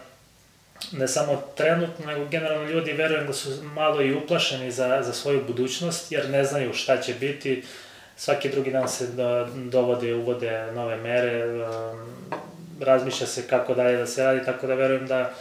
ne 0.92 1.08
samo 1.08 1.44
trenutno, 1.56 2.06
nego 2.06 2.26
generalno 2.26 2.70
ljudi 2.70 2.94
verujem 2.94 3.28
da 3.28 3.34
su 3.34 3.64
malo 3.64 4.02
i 4.02 4.14
uplašeni 4.14 4.72
za, 4.72 5.02
za 5.04 5.14
svoju 5.14 5.44
budućnost, 5.48 6.12
jer 6.12 6.30
ne 6.30 6.44
znaju 6.44 6.74
šta 6.74 7.02
će 7.02 7.14
biti. 7.14 7.64
Svaki 8.18 8.50
drugi 8.50 8.72
dan 8.72 8.90
se 8.90 9.08
do, 9.08 9.48
dovode, 9.56 10.16
uvode 10.16 10.72
nove 10.72 10.98
mere, 10.98 11.46
um, 11.48 12.10
razmišlja 12.80 13.28
se 13.28 13.48
kako 13.48 13.74
dalje 13.74 13.98
da 13.98 14.08
se 14.08 14.24
radi, 14.24 14.46
tako 14.46 14.68
da 14.68 14.74
verujem 14.74 15.08
da 15.08 15.34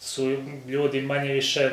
su 0.00 0.36
ljudi 0.66 1.02
manje 1.02 1.32
više 1.32 1.70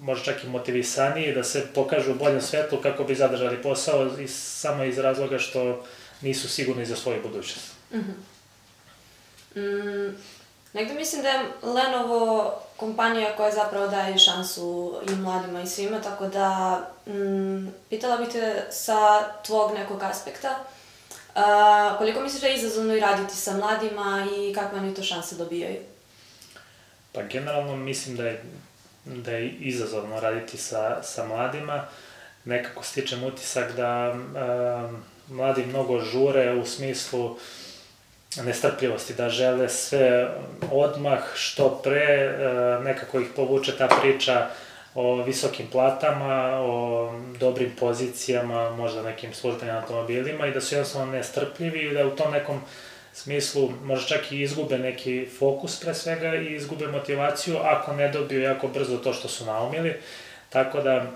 možda 0.00 0.24
čak 0.24 0.44
i 0.44 0.48
motivisaniji 0.48 1.34
da 1.34 1.44
se 1.44 1.66
pokažu 1.74 2.12
u 2.12 2.14
boljem 2.14 2.40
svetlu 2.40 2.78
kako 2.82 3.04
bi 3.04 3.14
zadržali 3.14 3.62
posao 3.62 4.10
i 4.20 4.28
samo 4.28 4.84
iz 4.84 4.98
razloga 4.98 5.38
što 5.38 5.84
nisu 6.20 6.48
sigurni 6.48 6.86
za 6.86 6.96
svoju 6.96 7.22
budućnost. 7.22 7.72
Mm 7.92 7.98
-hmm. 7.98 9.60
mm, 9.60 10.16
Negde 10.78 10.94
mislim 10.94 11.22
da 11.22 11.28
je 11.28 11.44
Lenovo 11.62 12.54
kompanija 12.76 13.36
koja 13.36 13.50
zapravo 13.50 13.86
daje 13.86 14.18
šansu 14.18 14.94
i 15.10 15.14
mladima 15.14 15.62
i 15.62 15.66
svima, 15.66 16.00
tako 16.00 16.26
da 16.26 16.80
mm, 17.06 17.68
pitala 17.90 18.16
bih 18.16 18.28
te 18.28 18.66
sa 18.70 19.28
tvog 19.46 19.74
nekog 19.74 20.02
aspekta, 20.02 20.58
a, 21.34 21.94
koliko 21.98 22.20
misliš 22.20 22.40
da 22.40 22.46
je 22.46 22.56
izazovno 22.56 22.94
i 22.94 23.00
raditi 23.00 23.36
sa 23.36 23.56
mladima 23.56 24.26
i 24.36 24.54
kakve 24.54 24.78
oni 24.78 24.94
to 24.94 25.02
šanse 25.02 25.36
dobijaju? 25.36 25.76
Pa 27.12 27.22
generalno 27.22 27.76
mislim 27.76 28.16
da 28.16 28.26
je, 28.26 28.42
da 29.04 29.30
je 29.30 29.48
izazovno 29.50 30.20
raditi 30.20 30.56
sa, 30.56 31.02
sa 31.02 31.26
mladima. 31.26 31.86
Nekako 32.44 32.82
stičem 32.82 33.24
utisak 33.24 33.72
da 33.72 33.88
a, 33.88 34.90
mladi 35.28 35.66
mnogo 35.66 36.00
žure 36.00 36.54
u 36.54 36.66
smislu 36.66 37.36
nestrpljivosti, 38.36 39.14
da 39.14 39.28
žele 39.28 39.68
sve 39.68 40.28
odmah, 40.72 41.18
što 41.34 41.80
pre, 41.84 42.34
nekako 42.84 43.20
ih 43.20 43.28
povuče 43.36 43.76
ta 43.76 43.88
priča 44.00 44.46
o 44.94 45.22
visokim 45.22 45.66
platama, 45.66 46.60
o 46.60 47.12
dobrim 47.40 47.72
pozicijama, 47.80 48.70
možda 48.70 49.02
nekim 49.02 49.34
službenim 49.34 49.76
automobilima 49.76 50.46
i 50.46 50.52
da 50.52 50.60
su 50.60 50.74
jednostavno 50.74 51.12
nestrpljivi 51.12 51.78
i 51.78 51.94
da 51.94 52.06
u 52.06 52.16
tom 52.16 52.32
nekom 52.32 52.60
smislu 53.12 53.72
možda 53.84 54.06
čak 54.06 54.32
i 54.32 54.40
izgube 54.40 54.78
neki 54.78 55.28
fokus 55.38 55.80
pre 55.80 55.94
svega 55.94 56.34
i 56.34 56.54
izgube 56.54 56.86
motivaciju 56.86 57.56
ako 57.56 57.92
ne 57.92 58.08
dobiju 58.08 58.40
jako 58.40 58.68
brzo 58.68 58.96
to 58.96 59.12
što 59.12 59.28
su 59.28 59.44
naumili. 59.44 59.94
Tako 60.48 60.80
da 60.80 61.06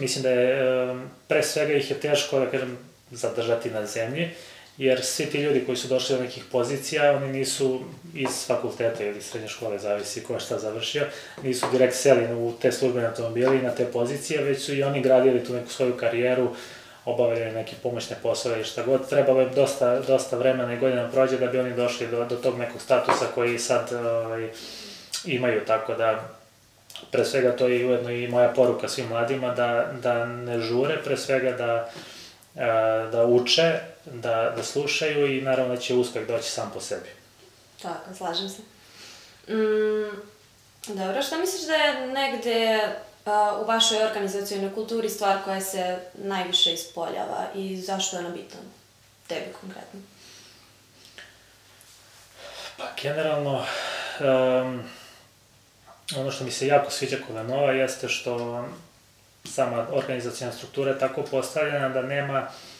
mislim 0.00 0.22
da 0.22 0.30
je 0.30 0.94
pre 1.28 1.42
svega 1.42 1.72
ih 1.72 1.90
je 1.90 2.00
teško, 2.00 2.38
da 2.38 2.50
kažem, 2.50 2.78
zadržati 3.10 3.70
na 3.70 3.86
zemlji, 3.86 4.30
jer 4.78 5.04
svi 5.04 5.26
ti 5.26 5.42
ljudi 5.42 5.62
koji 5.66 5.76
su 5.76 5.88
došli 5.88 6.16
do 6.16 6.22
nekih 6.22 6.44
pozicija, 6.52 7.12
oni 7.12 7.32
nisu 7.32 7.80
iz 8.14 8.46
fakulteta 8.46 9.04
ili 9.04 9.22
srednje 9.22 9.48
škole, 9.48 9.78
zavisi 9.78 10.24
ko 10.24 10.40
šta 10.40 10.58
završio, 10.58 11.06
nisu 11.42 11.66
direkt 11.72 11.94
seli 11.94 12.34
u 12.34 12.52
te 12.62 12.72
službene 12.72 13.06
automobile 13.06 13.56
i 13.58 13.62
na 13.62 13.70
te 13.70 13.84
pozicije, 13.84 14.42
već 14.42 14.64
su 14.64 14.74
i 14.74 14.82
oni 14.82 15.02
gradili 15.02 15.44
tu 15.44 15.54
neku 15.54 15.70
svoju 15.70 15.96
karijeru, 15.96 16.50
obavljali 17.04 17.52
neke 17.52 17.76
pomoćne 17.82 18.16
poslove 18.22 18.60
i 18.60 18.64
šta 18.64 18.82
god. 18.82 19.08
Trebalo 19.08 19.40
je 19.40 19.48
dosta, 19.48 20.00
dosta 20.00 20.36
vremena 20.36 20.74
i 20.74 20.78
godina 20.78 21.10
prođe 21.10 21.38
da 21.38 21.46
bi 21.46 21.58
oni 21.58 21.74
došli 21.74 22.06
do, 22.06 22.24
do 22.24 22.36
tog 22.36 22.58
nekog 22.58 22.80
statusa 22.80 23.24
koji 23.34 23.58
sad 23.58 23.92
ovaj, 23.92 24.48
imaju, 25.24 25.64
tako 25.66 25.94
da 25.94 26.28
pre 27.10 27.24
svega 27.24 27.56
to 27.56 27.68
je 27.68 27.86
ujedno 27.86 28.10
i 28.10 28.28
moja 28.28 28.48
poruka 28.48 28.88
svim 28.88 29.06
mladima 29.06 29.54
da, 29.54 29.92
da 30.02 30.26
ne 30.26 30.60
žure, 30.60 30.98
pre 31.04 31.16
svega 31.16 31.52
da, 31.52 31.90
da 33.12 33.26
uče, 33.26 33.80
da, 34.12 34.52
da 34.56 34.62
slušaju 34.62 35.36
i 35.36 35.40
naravno 35.40 35.74
da 35.74 35.80
će 35.80 35.94
uspeh 35.94 36.26
doći 36.26 36.50
sam 36.50 36.70
po 36.74 36.80
sebi. 36.80 37.08
Tako, 37.82 38.14
slažem 38.16 38.48
se. 38.48 38.62
Mm, 39.52 40.22
dobro, 40.86 41.22
šta 41.22 41.38
misliš 41.38 41.66
da 41.66 41.74
je 41.74 42.06
negde 42.06 42.88
u 43.62 43.64
vašoj 43.64 44.04
organizacijonoj 44.04 44.74
kulturi 44.74 45.08
stvar 45.08 45.36
koja 45.44 45.60
se 45.60 45.98
najviše 46.14 46.72
ispoljava 46.72 47.46
i 47.54 47.76
zašto 47.76 48.16
je 48.16 48.20
ona 48.20 48.34
bitna? 48.34 48.60
Tebi 49.26 49.46
konkretno. 49.60 50.00
Pa, 52.76 52.84
generalno, 53.02 53.64
um, 54.20 54.82
ono 56.16 56.30
što 56.30 56.44
mi 56.44 56.50
se 56.50 56.66
jako 56.66 56.90
sviđa 56.90 57.16
kod 57.26 57.36
Venova 57.36 57.72
jeste 57.72 58.08
što 58.08 58.64
sama 59.44 59.86
organizacijna 59.92 60.52
struktura 60.52 60.90
je 60.90 60.98
tako 60.98 61.22
postavljena 61.22 61.88
da 61.88 62.02
nema 62.02 62.40
uh, 62.40 62.77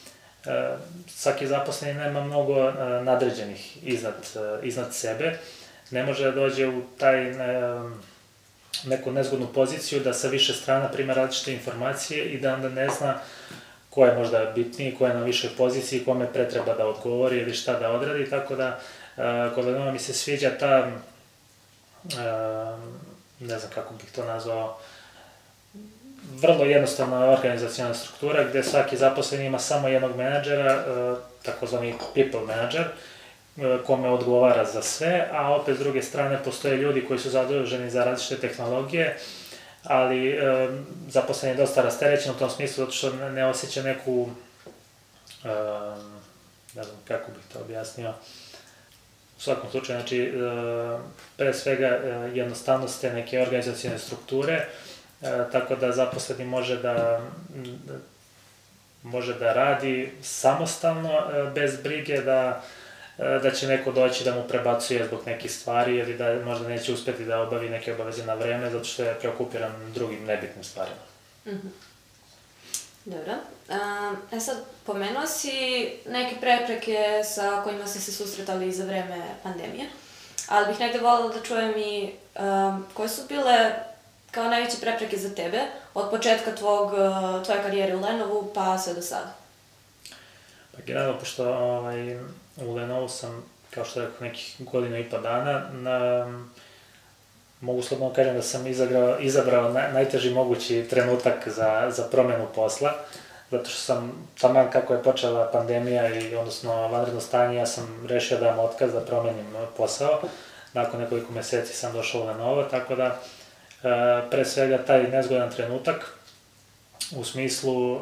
svaki 1.09 1.47
zaposleni 1.47 1.95
nema 1.95 2.25
mnogo 2.25 2.69
uh, 2.69 2.75
nadređenih 3.03 3.87
iznad, 3.87 4.15
uh, 4.35 4.67
iznad 4.67 4.95
sebe. 4.95 5.39
Ne 5.91 6.03
može 6.03 6.25
da 6.25 6.31
dođe 6.31 6.69
u 6.69 6.83
taj 6.99 7.33
neku 8.85 9.13
nezgodnu 9.13 9.47
poziciju 9.55 10.01
da 10.01 10.13
sa 10.13 10.29
više 10.29 10.53
strana 10.53 10.89
prima 10.89 11.15
različite 11.15 11.53
informacije 11.53 12.25
i 12.25 12.41
da 12.41 12.55
onda 12.55 12.69
ne 12.69 12.89
zna 12.99 13.21
ko 13.91 14.07
je 14.07 14.15
možda 14.15 14.53
bitniji, 14.55 14.95
ko 14.95 15.07
je 15.07 15.15
na 15.15 15.23
višoj 15.23 15.51
poziciji, 15.57 16.05
kome 16.05 16.33
pre 16.33 16.49
treba 16.49 16.75
da 16.75 16.87
odgovori 16.87 17.39
ili 17.39 17.55
šta 17.55 17.79
da 17.79 17.91
odradi, 17.91 18.31
tako 18.31 18.57
da 18.57 18.81
kod 19.55 19.93
mi 19.93 19.99
se 19.99 20.13
sviđa 20.13 20.51
ta, 20.59 20.91
ne 23.41 23.59
znam 23.59 23.71
kako 23.75 23.95
bih 23.95 24.13
to 24.15 24.25
nazvao, 24.25 24.79
vrlo 26.37 26.65
jednostavna 26.65 27.31
organizacijona 27.31 27.95
struktura 27.95 28.45
gde 28.45 28.63
svaki 28.63 28.97
zaposleni 28.97 29.47
ima 29.47 29.59
samo 29.59 29.89
jednog 29.89 30.17
menadžera, 30.17 30.85
takozvani 31.43 31.95
people 32.15 32.41
manager, 32.41 32.85
E, 33.59 33.79
kome 33.87 34.09
odgovara 34.09 34.65
za 34.65 34.83
sve, 34.83 35.29
a 35.33 35.55
opet 35.55 35.77
s 35.77 35.79
druge 35.79 36.03
strane 36.03 36.43
postoje 36.45 36.77
ljudi 36.77 37.05
koji 37.05 37.19
su 37.19 37.31
zaduženi 37.31 37.91
za 37.91 38.05
različite 38.05 38.49
tehnologije, 38.49 39.19
ali 39.83 40.31
e, 40.31 40.69
zaposlen 41.09 41.51
je 41.51 41.57
dosta 41.57 41.83
rasterećen 41.83 42.33
u 42.35 42.39
tom 42.39 42.51
smislu 42.51 42.85
zato 42.85 42.93
što 42.97 43.13
ne 43.13 43.47
osjeća 43.47 43.83
neku, 43.83 44.29
e, 45.45 45.49
ne 46.75 46.83
znam 46.83 46.97
kako 47.09 47.31
bih 47.31 47.43
to 47.53 47.59
objasnio, 47.59 48.11
u 49.39 49.41
svakom 49.41 49.71
slučaju, 49.71 49.99
znači, 49.99 50.23
e, 50.23 50.31
pre 51.37 51.55
svega 51.55 51.87
e, 51.87 52.31
jednostavnost 52.35 53.01
te 53.01 53.13
neke 53.13 53.43
organizacijone 53.43 53.99
strukture, 53.99 54.55
e, 54.55 54.67
tako 55.53 55.77
da 55.77 55.93
zaposleni 55.93 56.45
može 56.45 56.77
da, 56.77 57.21
može 59.03 59.35
da 59.39 59.53
radi 59.53 60.13
samostalno, 60.23 61.11
e, 61.11 61.51
bez 61.55 61.83
brige 61.83 62.21
da 62.21 62.63
E, 63.19 63.39
da 63.43 63.51
će 63.51 63.67
neko 63.67 63.93
doći 63.93 64.25
da 64.25 64.35
mu 64.35 64.43
prebacuje 64.49 65.07
zbog 65.07 65.21
nekih 65.27 65.53
stvari 65.53 65.97
ili 65.97 66.17
da 66.17 66.45
možda 66.45 66.69
neće 66.69 66.93
uspeti 66.93 67.25
da 67.25 67.41
obavi 67.41 67.69
neke 67.69 67.95
obaveze 67.95 68.27
na 68.27 68.35
vreme 68.35 68.71
zato 68.71 68.85
što 68.85 69.03
je 69.03 69.15
preokupiran 69.15 69.93
drugim 69.95 70.25
nebitnim 70.25 70.65
stvarima. 70.65 70.97
Mm 71.47 71.51
-hmm. 71.51 71.71
Dobro. 73.05 73.35
E 74.33 74.41
sad, 74.41 74.57
pomenuo 74.87 75.27
si 75.27 75.53
neke 76.07 76.37
prepreke 76.41 77.25
sa 77.25 77.61
kojima 77.65 77.87
ste 77.87 78.01
se 78.01 78.13
susretali 78.13 78.73
za 78.73 78.85
vreme 78.85 79.25
pandemije, 79.43 79.87
ali 80.49 80.67
bih 80.67 80.81
negde 80.81 80.99
volila 80.99 81.35
da 81.35 81.43
čujem 81.43 81.79
i 81.79 82.13
um, 82.39 82.87
koje 82.95 83.09
su 83.09 83.23
bile 83.29 83.71
kao 84.39 84.49
najveće 84.49 84.77
prepreke 84.81 85.17
za 85.17 85.35
tebe 85.35 85.59
od 85.95 86.11
početka 86.11 86.55
tvog, 86.55 86.91
tvoje 87.45 87.63
karijere 87.63 87.97
u 87.97 88.01
Lenovu 88.01 88.51
pa 88.55 88.79
sve 88.79 88.95
do 88.95 89.03
sada? 89.03 89.35
Pa 90.73 90.83
generalno, 90.87 91.19
pošto 91.19 91.49
ovaj, 91.49 92.17
u 92.57 92.75
Lenovo 92.75 93.09
sam, 93.09 93.45
kao 93.71 93.85
što 93.85 94.01
rekao, 94.01 94.27
nekih 94.27 94.57
godina 94.59 94.99
i 94.99 95.11
pa 95.11 95.19
dana, 95.19 95.71
na, 95.73 96.27
mogu 97.61 97.83
slobodno 97.83 98.15
kažem 98.15 98.35
da 98.35 98.43
sam 98.43 98.67
izagrao, 98.67 99.19
izabrao 99.21 99.73
na, 99.73 99.89
najteži 99.93 100.31
mogući 100.31 100.87
trenutak 100.91 101.49
za, 101.49 101.91
za 101.91 102.03
promenu 102.03 102.47
posla, 102.55 102.95
zato 103.51 103.71
što 103.71 103.81
sam, 103.81 104.29
taman 104.41 104.71
kako 104.71 104.95
je 104.95 105.03
počela 105.03 105.51
pandemija 105.53 106.15
i 106.15 106.35
odnosno 106.35 106.89
vanredno 106.89 107.21
stanje, 107.21 107.57
ja 107.57 107.67
sam 107.67 108.07
rešio 108.09 108.39
da 108.39 108.45
dam 108.45 108.59
otkaz 108.59 108.93
da 108.93 109.01
promenim 109.01 109.47
posao. 109.77 110.21
Nakon 110.73 111.01
nekoliko 111.01 111.33
meseci 111.33 111.75
sam 111.75 111.93
došao 111.93 112.21
u 112.21 112.27
Lenovo, 112.27 112.63
tako 112.63 112.95
da 112.95 113.21
pre 114.31 114.45
svega 114.45 114.79
taj 114.79 115.03
nezgodan 115.03 115.51
trenutak 115.51 116.15
u 117.17 117.25
smislu 117.25 117.95
e, 117.95 117.99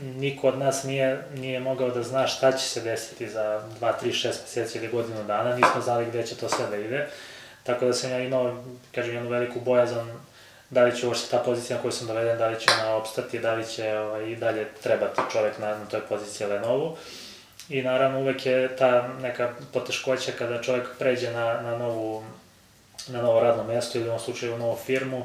niko 0.00 0.48
od 0.48 0.58
nas 0.58 0.84
nije, 0.84 1.22
nije 1.34 1.60
mogao 1.60 1.90
da 1.90 2.02
zna 2.02 2.26
šta 2.26 2.52
će 2.52 2.64
se 2.68 2.80
desiti 2.80 3.28
za 3.28 3.62
2, 3.80 3.92
3, 4.02 4.06
6 4.06 4.26
meseci 4.26 4.78
ili 4.78 4.88
godinu 4.88 5.24
dana, 5.24 5.54
nismo 5.54 5.80
znali 5.84 6.06
gde 6.06 6.26
će 6.26 6.36
to 6.36 6.48
sve 6.48 6.66
da 6.66 6.76
ide, 6.76 7.06
tako 7.62 7.86
da 7.86 7.92
sam 7.92 8.10
ja 8.10 8.20
imao, 8.20 8.64
kažem, 8.94 9.14
jednu 9.14 9.30
veliku 9.30 9.60
bojazan 9.60 10.20
da 10.70 10.84
li 10.84 10.96
će 10.96 11.06
uopšte 11.06 11.30
ta 11.30 11.38
pozicija 11.38 11.76
na 11.76 11.82
kojoj 11.82 11.92
sam 11.92 12.06
doveden, 12.06 12.38
da 12.38 12.48
li 12.48 12.60
će 12.60 12.70
ona 12.80 12.94
opstati, 12.94 13.38
da 13.38 13.54
li 13.54 13.66
će 13.66 13.98
ovaj, 13.98 14.30
i 14.30 14.36
dalje 14.36 14.66
trebati 14.82 15.20
čovek 15.32 15.58
na, 15.58 15.68
na 15.68 15.84
toj 15.84 16.00
poziciji 16.00 16.46
Lenovu. 16.46 16.96
I 17.68 17.82
naravno 17.82 18.20
uvek 18.20 18.46
je 18.46 18.76
ta 18.76 19.08
neka 19.22 19.52
poteškoća 19.72 20.32
kada 20.38 20.62
čovek 20.62 20.88
pređe 20.98 21.30
na, 21.30 21.60
na, 21.60 21.78
novu, 21.78 22.24
na 23.08 23.22
novo 23.22 23.40
radno 23.40 23.64
mesto 23.64 23.98
ili 23.98 24.08
u 24.08 24.10
ovom 24.10 24.20
slučaju 24.20 24.54
u 24.54 24.58
novu 24.58 24.76
firmu, 24.76 25.24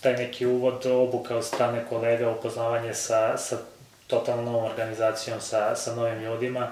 taj 0.00 0.16
neki 0.16 0.46
uvod, 0.46 0.86
obuka 0.86 1.36
od 1.36 1.44
strane 1.44 1.84
kolega, 1.88 2.30
upoznavanje 2.30 2.94
sa, 2.94 3.38
sa 3.38 3.58
totalno 4.06 4.42
novom 4.42 4.64
organizacijom, 4.64 5.40
sa, 5.40 5.76
sa 5.76 5.94
novim 5.94 6.22
ljudima, 6.22 6.70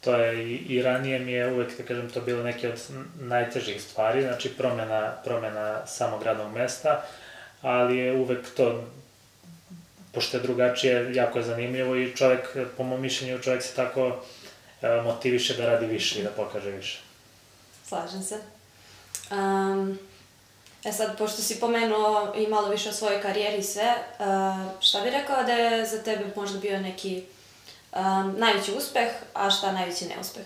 to 0.00 0.16
je 0.16 0.44
i, 0.44 0.56
i 0.56 0.82
ranije 0.82 1.18
mi 1.18 1.32
je 1.32 1.52
uvek, 1.52 1.76
da 1.78 1.82
kažem, 1.82 2.10
to 2.10 2.20
bilo 2.20 2.42
neke 2.42 2.68
od 2.68 2.80
najtežih 3.20 3.82
stvari, 3.82 4.22
znači 4.22 4.48
promena, 4.48 5.12
promena 5.24 5.86
samog 5.86 6.22
radnog 6.22 6.52
mesta, 6.52 7.02
ali 7.62 7.98
je 7.98 8.12
uvek 8.12 8.54
to, 8.56 8.84
pošto 10.12 10.36
je 10.36 10.42
drugačije, 10.42 11.14
jako 11.14 11.38
je 11.38 11.44
zanimljivo 11.44 11.96
i 11.96 12.16
čovek, 12.16 12.56
po 12.76 12.82
mom 12.82 13.00
mišljenju, 13.00 13.42
čovek 13.42 13.62
se 13.62 13.74
tako 13.74 14.22
e, 14.82 15.02
motiviše 15.02 15.54
da 15.54 15.66
radi 15.66 15.86
više 15.86 16.20
i 16.20 16.22
da 16.22 16.30
pokaže 16.30 16.70
više. 16.70 17.00
Slažem 17.88 18.22
se. 18.22 18.53
Um, 19.30 19.98
E 20.84 20.92
sad, 20.92 21.18
pošto 21.18 21.42
si 21.42 21.60
pomenuo 21.60 22.32
i 22.36 22.46
malo 22.46 22.68
više 22.68 22.88
o 22.88 22.92
svojoj 22.92 23.22
karijeri 23.22 23.58
i 23.58 23.62
sve, 23.62 23.94
šta 24.80 25.00
bi 25.00 25.10
rekao 25.10 25.42
da 25.42 25.52
je 25.52 25.86
za 25.86 26.02
tebe 26.02 26.24
možda 26.36 26.58
bio 26.58 26.80
neki 26.80 27.22
um, 27.92 28.34
najveći 28.38 28.72
uspeh, 28.72 29.08
a 29.34 29.50
šta 29.50 29.72
najveći 29.72 30.04
neuspeh? 30.04 30.44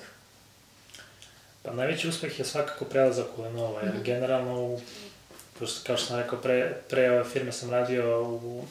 Pa 1.62 1.72
najveći 1.72 2.08
uspeh 2.08 2.38
je 2.38 2.44
svakako 2.44 2.84
prelazak 2.84 3.26
u 3.36 3.42
Lenovo, 3.42 3.80
jer 3.80 3.94
mm 3.94 3.98
-hmm. 3.98 4.04
generalno, 4.04 4.62
u, 4.62 4.80
kao 5.58 5.96
što 5.96 5.96
sam 5.96 6.18
rekao, 6.18 6.38
pre, 6.38 6.74
pre 6.88 7.10
ove 7.10 7.24
firme 7.24 7.52
sam 7.52 7.70
radio 7.70 8.22
u, 8.22 8.64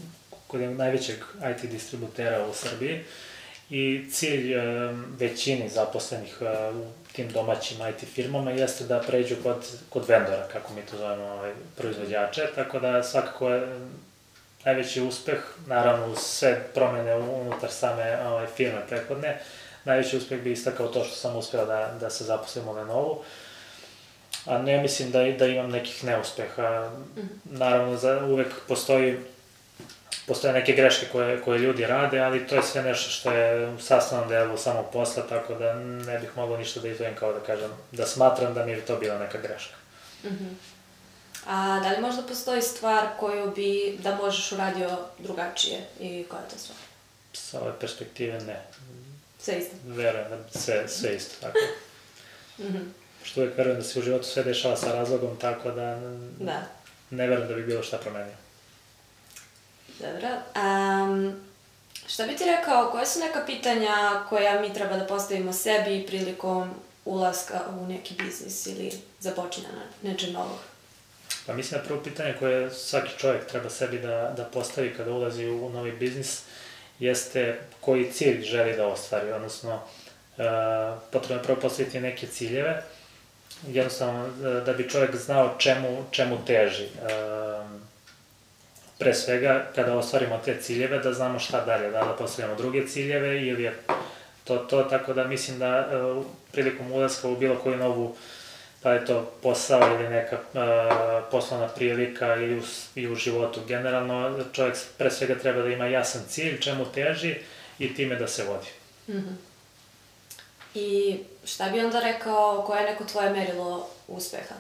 kod 0.48 0.62
najvećeg 0.62 1.18
IT 1.52 1.72
distributera 1.72 2.48
u 2.48 2.54
Srbiji 2.54 3.04
i 3.70 4.10
cilj 4.12 4.54
e, 4.54 4.62
većini 5.20 5.70
zaposlenih 5.70 6.38
e, 6.42 6.46
tim 7.18 7.32
domaćim 7.32 7.78
IT 7.90 8.10
firmama 8.14 8.52
jeste 8.52 8.84
da 8.84 9.00
pređu 9.00 9.36
kod, 9.44 9.66
kod 9.90 10.06
vendora, 10.08 10.48
kako 10.54 10.74
mi 10.74 10.82
to 10.82 10.98
zovemo, 10.98 11.24
ovaj, 11.24 11.52
proizvođače, 11.78 12.42
tako 12.56 12.80
da 12.80 13.04
svakako 13.04 13.50
je 13.50 13.80
najveći 14.66 15.02
uspeh, 15.02 15.40
naravno 15.68 16.12
uz 16.12 16.18
sve 16.20 16.64
promene 16.74 17.16
unutar 17.16 17.72
same 17.72 18.18
ovaj, 18.28 18.48
firme 18.48 18.82
prethodne, 18.90 19.40
najveći 19.86 20.18
uspeh 20.18 20.42
bi 20.42 20.52
istakao 20.52 20.88
to 20.88 21.04
što 21.04 21.16
sam 21.16 21.36
uspeo 21.36 21.66
da, 21.66 21.98
da 22.00 22.10
se 22.10 22.24
zaposlim 22.24 22.68
u 22.68 22.74
Lenovu. 22.74 23.24
A 24.46 24.58
ne 24.58 24.82
mislim 24.82 25.12
da, 25.12 25.24
da 25.40 25.46
imam 25.46 25.70
nekih 25.70 26.04
neuspeha. 26.04 26.92
Naravno, 27.44 27.98
za, 27.98 28.26
uvek 28.26 28.48
postoji 28.68 29.18
postoje 30.28 30.54
neke 30.54 30.74
greške 30.74 31.06
koje, 31.12 31.42
koje 31.42 31.60
ljudi 31.60 31.86
rade, 31.86 32.20
ali 32.20 32.48
to 32.48 32.56
je 32.56 32.64
sve 32.64 32.84
nešto 32.84 33.10
što 33.10 33.32
je 33.32 33.68
u 33.68 33.80
sastavnom 33.80 34.30
delu 34.30 34.58
samog 34.58 34.86
posla, 34.94 35.24
tako 35.30 35.56
da 35.56 35.74
ne 35.84 36.20
bih 36.20 36.30
mogao 36.36 36.58
ništa 36.58 36.80
da 36.80 36.88
izvojim 36.88 37.16
kao 37.16 37.34
da 37.34 37.40
kažem, 37.40 37.72
da 37.92 38.06
smatram 38.06 38.54
da 38.54 38.66
mi 38.66 38.72
je 38.72 38.86
to 38.86 38.96
bila 38.96 39.20
neka 39.20 39.38
greška. 39.38 39.76
Mm 40.24 40.28
-hmm. 40.28 40.54
A 41.46 41.80
da 41.80 41.90
li 41.90 42.02
možda 42.02 42.22
postoji 42.22 42.62
stvar 42.62 43.08
koju 43.20 43.52
bi 43.56 43.98
da 44.04 44.16
možeš 44.16 44.52
uradio 44.52 44.98
drugačije 45.20 45.80
i 46.00 46.26
koja 46.30 46.42
je 46.42 46.50
to 46.50 46.58
stvar? 46.58 46.78
Sa 47.34 47.62
ove 47.62 47.80
perspektive 47.80 48.40
ne. 48.40 48.62
Sve 49.40 49.58
isto? 49.58 49.76
Verujem 49.86 50.30
da 50.30 50.60
sve, 50.60 50.88
sve 50.88 51.16
isto, 51.16 51.36
tako. 51.42 51.60
Mm 52.60 52.64
-hmm. 52.64 52.84
Što 53.24 53.42
uvek 53.42 53.58
verujem 53.58 53.78
da 53.78 53.84
se 53.84 54.00
u 54.00 54.02
životu 54.02 54.24
sve 54.24 54.44
dešava 54.44 54.78
sa 54.78 54.92
razlogom, 54.92 55.38
tako 55.38 55.72
da, 55.72 56.00
Da. 56.40 56.62
ne 57.10 57.28
verujem 57.28 57.50
da 57.50 57.56
bi 57.56 57.64
bilo 57.64 57.84
šta 57.84 57.98
promenio. 57.98 58.34
Dobro. 60.00 60.30
Um, 60.56 61.36
šta 62.08 62.28
bi 62.28 62.36
ti 62.36 62.44
rekao, 62.46 62.92
koje 62.92 63.06
su 63.06 63.20
neka 63.20 63.44
pitanja 63.46 64.24
koja 64.30 64.62
mi 64.62 64.74
treba 64.74 64.98
da 64.98 65.06
postavimo 65.06 65.54
sebi 65.54 66.06
prilikom 66.08 66.74
ulaska 67.06 67.60
u 67.80 67.88
neki 67.88 68.14
biznis 68.14 68.66
ili 68.66 68.92
započinjanja 69.20 69.84
nečeg 70.02 70.34
novog? 70.34 70.60
Pa 71.46 71.54
mislim 71.54 71.82
da 71.82 71.88
prvo 71.88 72.04
pitanje 72.04 72.36
koje 72.40 72.72
svaki 72.72 73.12
čovjek 73.18 73.48
treba 73.48 73.70
sebi 73.70 73.98
da, 74.00 74.34
da 74.38 74.44
postavi 74.44 74.94
kada 74.98 75.12
ulazi 75.12 75.46
u 75.46 75.70
novi 75.70 75.92
biznis 75.92 76.42
jeste 77.00 77.60
koji 77.82 78.12
cilj 78.12 78.42
želi 78.42 78.78
da 78.78 78.88
ostvari, 78.88 79.32
odnosno 79.32 79.76
uh, 79.76 80.44
potrebno 81.12 81.36
je 81.36 81.44
prvo 81.44 81.60
postaviti 81.62 82.00
neke 82.00 82.28
ciljeve, 82.28 82.84
jednostavno 83.68 84.28
da, 84.28 84.62
da 84.62 84.74
bi 84.74 84.90
čovjek 84.90 85.16
znao 85.16 85.56
čemu, 85.58 86.06
čemu 86.12 86.46
teži. 86.46 86.86
Uh, 86.86 87.88
pre 89.00 89.14
svega, 89.14 89.66
kada 89.76 89.98
ostvarimo 89.98 90.42
te 90.46 90.62
ciljeve, 90.62 91.00
da 91.00 91.14
znamo 91.14 91.40
šta 91.40 91.66
dalje, 91.66 91.92
da 91.92 92.00
da 92.00 92.16
postavljamo 92.20 92.56
druge 92.58 92.88
ciljeve 92.88 93.48
ili 93.48 93.64
je 93.64 93.74
to 94.44 94.58
to, 94.58 94.84
tako 94.84 95.14
da 95.14 95.28
mislim 95.28 95.60
da 95.60 95.88
uh, 95.88 96.26
prilikom 96.52 96.92
ulaska 96.92 97.28
u 97.28 97.36
bilo 97.36 97.56
koju 97.56 97.78
novu 97.78 98.16
pa 98.84 98.92
je 98.92 99.06
to 99.06 99.32
posao 99.42 99.96
ili 99.96 100.10
neka 100.10 100.36
uh, 100.36 100.62
poslovna 101.32 101.68
prilika 101.68 102.36
ili 102.36 102.60
u, 102.60 102.64
i 102.96 103.08
u 103.08 103.16
životu. 103.16 103.62
Generalno, 103.68 104.40
čovjek 104.54 104.76
pre 104.98 105.12
svega 105.12 105.36
treba 105.36 105.62
da 105.62 105.70
ima 105.70 105.86
jasan 105.86 106.22
cilj, 106.30 106.60
čemu 106.60 106.86
teži 106.86 107.36
i 107.80 107.96
time 107.96 108.16
da 108.16 108.28
se 108.28 108.44
vodi. 108.44 108.68
Mm 109.08 109.14
-hmm. 109.14 109.36
I 110.74 111.20
šta 111.46 111.70
bi 111.70 111.80
onda 111.80 112.00
rekao, 112.00 112.64
koje 112.68 112.82
je 112.82 112.92
neko 112.92 113.04
tvoje 113.04 113.30
merilo 113.30 113.90
uspeha? 114.08 114.56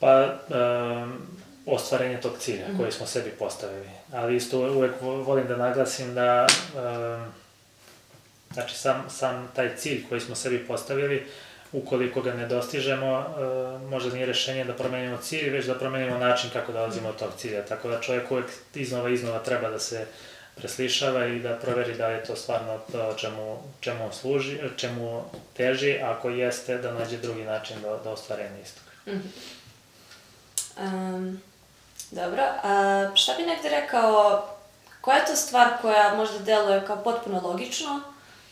Pa, 0.00 0.34
um, 0.48 1.35
ostvarenje 1.66 2.20
tog 2.20 2.32
cilja 2.38 2.68
mm 2.68 2.72
-hmm. 2.72 2.78
koji 2.78 2.92
smo 2.92 3.06
sebi 3.06 3.30
postavili. 3.30 3.88
Ali 4.12 4.36
isto 4.36 4.58
uvek 4.58 4.92
volim 5.00 5.46
da 5.46 5.56
naglasim 5.56 6.14
da 6.14 6.46
um, 6.74 7.32
znači 8.52 8.76
sam, 8.76 9.04
sam 9.10 9.48
taj 9.54 9.76
cilj 9.76 10.08
koji 10.08 10.20
smo 10.20 10.34
sebi 10.34 10.66
postavili, 10.66 11.26
ukoliko 11.72 12.22
ga 12.22 12.34
ne 12.34 12.46
dostižemo, 12.46 13.18
uh, 13.18 13.90
možda 13.90 14.14
nije 14.14 14.26
rešenje 14.26 14.64
da 14.64 14.72
promenimo 14.72 15.16
cilj, 15.16 15.50
već 15.50 15.66
da 15.66 15.74
promenimo 15.74 16.18
način 16.18 16.50
kako 16.52 16.72
dolazimo 16.72 17.08
od 17.08 17.16
tog 17.16 17.30
cilja. 17.36 17.64
Tako 17.64 17.88
da 17.88 18.00
čovjek 18.00 18.30
uvek 18.30 18.46
iznova 18.74 19.08
iznova 19.08 19.38
treba 19.38 19.70
da 19.70 19.78
se 19.78 20.06
preslišava 20.54 21.26
i 21.26 21.40
da 21.40 21.56
proveri 21.56 21.94
da 21.94 22.06
je 22.06 22.24
to 22.24 22.36
stvarno 22.36 22.78
to 22.92 23.14
čemu, 23.16 23.62
čemu 23.80 24.12
služi, 24.12 24.58
čemu 24.76 25.24
teži, 25.56 25.98
ako 25.98 26.30
jeste 26.30 26.78
da 26.78 26.92
nađe 26.92 27.16
drugi 27.16 27.44
način 27.44 27.76
do, 27.82 28.00
do 28.04 28.10
ostvarenja 28.10 28.60
istog. 28.62 28.84
Mm 29.06 29.10
-hmm. 29.10 29.20
um, 31.14 31.40
Dobro, 32.16 32.42
a 32.62 33.10
šta 33.14 33.34
bi 33.36 33.42
negde 33.42 33.68
rekao, 33.68 34.46
koja 35.00 35.16
je 35.16 35.26
to 35.26 35.36
stvar 35.36 35.68
koja 35.82 36.14
možda 36.14 36.38
deluje 36.38 36.86
kao 36.86 37.04
potpuno 37.04 37.40
logično, 37.40 38.00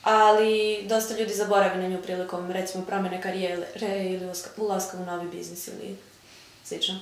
ali 0.03 0.85
dosta 0.88 1.14
ljudi 1.14 1.35
zaboravi 1.35 1.83
na 1.83 1.88
nju 1.88 2.03
prilikom, 2.03 2.50
recimo, 2.50 2.85
promene 2.85 3.22
karijere 3.22 3.66
ili 4.05 4.31
ulaska 4.57 4.96
u 4.96 5.05
novi 5.05 5.29
biznis 5.29 5.68
ili 5.68 5.96
slično? 6.64 7.00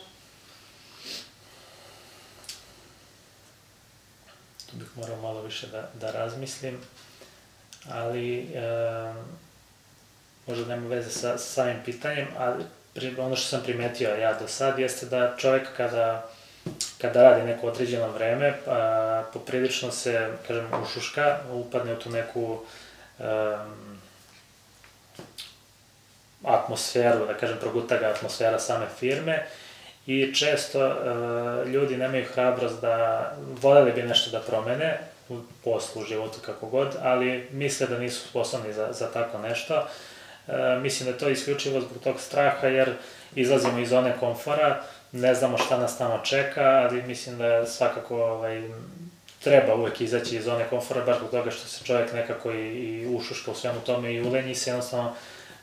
Tu 4.71 4.77
bih 4.77 4.89
morao 4.97 5.17
malo 5.17 5.43
više 5.43 5.67
da, 5.67 5.91
da 5.95 6.11
razmislim, 6.11 6.81
ali 7.91 8.39
e, 8.41 9.15
možda 10.47 10.65
nema 10.65 10.89
veze 10.89 11.11
sa, 11.11 11.39
sa 11.39 11.39
samim 11.39 11.77
pitanjem, 11.85 12.29
ali 12.39 12.65
pri, 12.95 13.17
ono 13.19 13.37
što 13.37 13.49
sam 13.49 13.63
primetio 13.63 14.09
ja 14.09 14.39
do 14.39 14.49
sad 14.49 14.79
jeste 14.79 15.07
da 15.07 15.37
čovek 15.39 15.69
kada 15.77 16.29
kada 17.03 17.23
radi 17.23 17.47
neko 17.47 17.67
određeno 17.67 18.09
vreme, 18.09 18.55
pa 18.65 19.25
poprilično 19.33 19.93
se, 19.93 20.29
kažem, 20.47 20.67
ušuška, 20.83 21.39
upadne 21.53 21.93
u 21.93 21.97
tu 21.97 22.11
neku 22.11 22.59
um, 23.19 23.99
atmosferu, 26.45 27.27
da 27.27 27.35
kažem, 27.35 27.57
proguta 27.61 27.97
ga 27.99 28.07
atmosfera 28.07 28.59
same 28.59 28.87
firme 28.99 29.47
i 30.07 30.35
često 30.35 30.87
uh, 30.87 31.69
ljudi 31.69 31.97
nemaju 31.97 32.25
hrabrost 32.35 32.81
da 32.81 33.33
voljeli 33.63 33.93
bi 33.93 34.03
nešto 34.03 34.31
da 34.31 34.41
promene 34.41 34.99
u 35.29 35.39
poslu, 35.65 36.03
u 36.03 36.05
životu, 36.05 36.39
kako 36.47 36.67
god, 36.67 36.97
ali 37.03 37.49
misle 37.53 37.87
da 37.87 37.99
nisu 37.99 38.29
sposobni 38.29 38.73
za, 38.73 38.89
za 38.93 39.13
tako 39.13 39.39
nešto. 39.39 39.87
Uh, 40.47 40.55
mislim 40.83 41.07
da 41.07 41.13
je 41.13 41.19
to 41.19 41.29
isključivo 41.29 41.81
zbog 41.81 42.03
tog 42.05 42.21
straha, 42.21 42.67
jer 42.67 42.93
izlazimo 43.35 43.79
iz 43.79 43.89
zone 43.89 44.15
komfora, 44.21 44.83
ne 45.13 45.35
znamo 45.35 45.59
šta 45.59 45.79
nas 45.79 45.99
tamo 45.99 46.19
čeka, 46.25 46.65
ali 46.65 47.03
mislim 47.03 47.39
da 47.39 47.67
svakako 47.67 48.25
ovaj, 48.25 48.63
treba 49.43 49.75
uvek 49.75 50.01
izaći 50.01 50.37
iz 50.37 50.45
zone 50.45 50.69
komfora, 50.69 51.05
baš 51.05 51.19
zbog 51.19 51.31
toga 51.31 51.51
što 51.51 51.69
se 51.69 51.85
čovjek 51.85 52.13
nekako 52.13 52.53
i, 52.53 52.69
i 52.69 53.07
ušuška 53.17 53.51
u 53.51 53.55
svemu 53.55 53.81
tome 53.81 54.15
i 54.15 54.23
ulenji 54.23 54.55
se, 54.55 54.71
jednostavno 54.71 55.15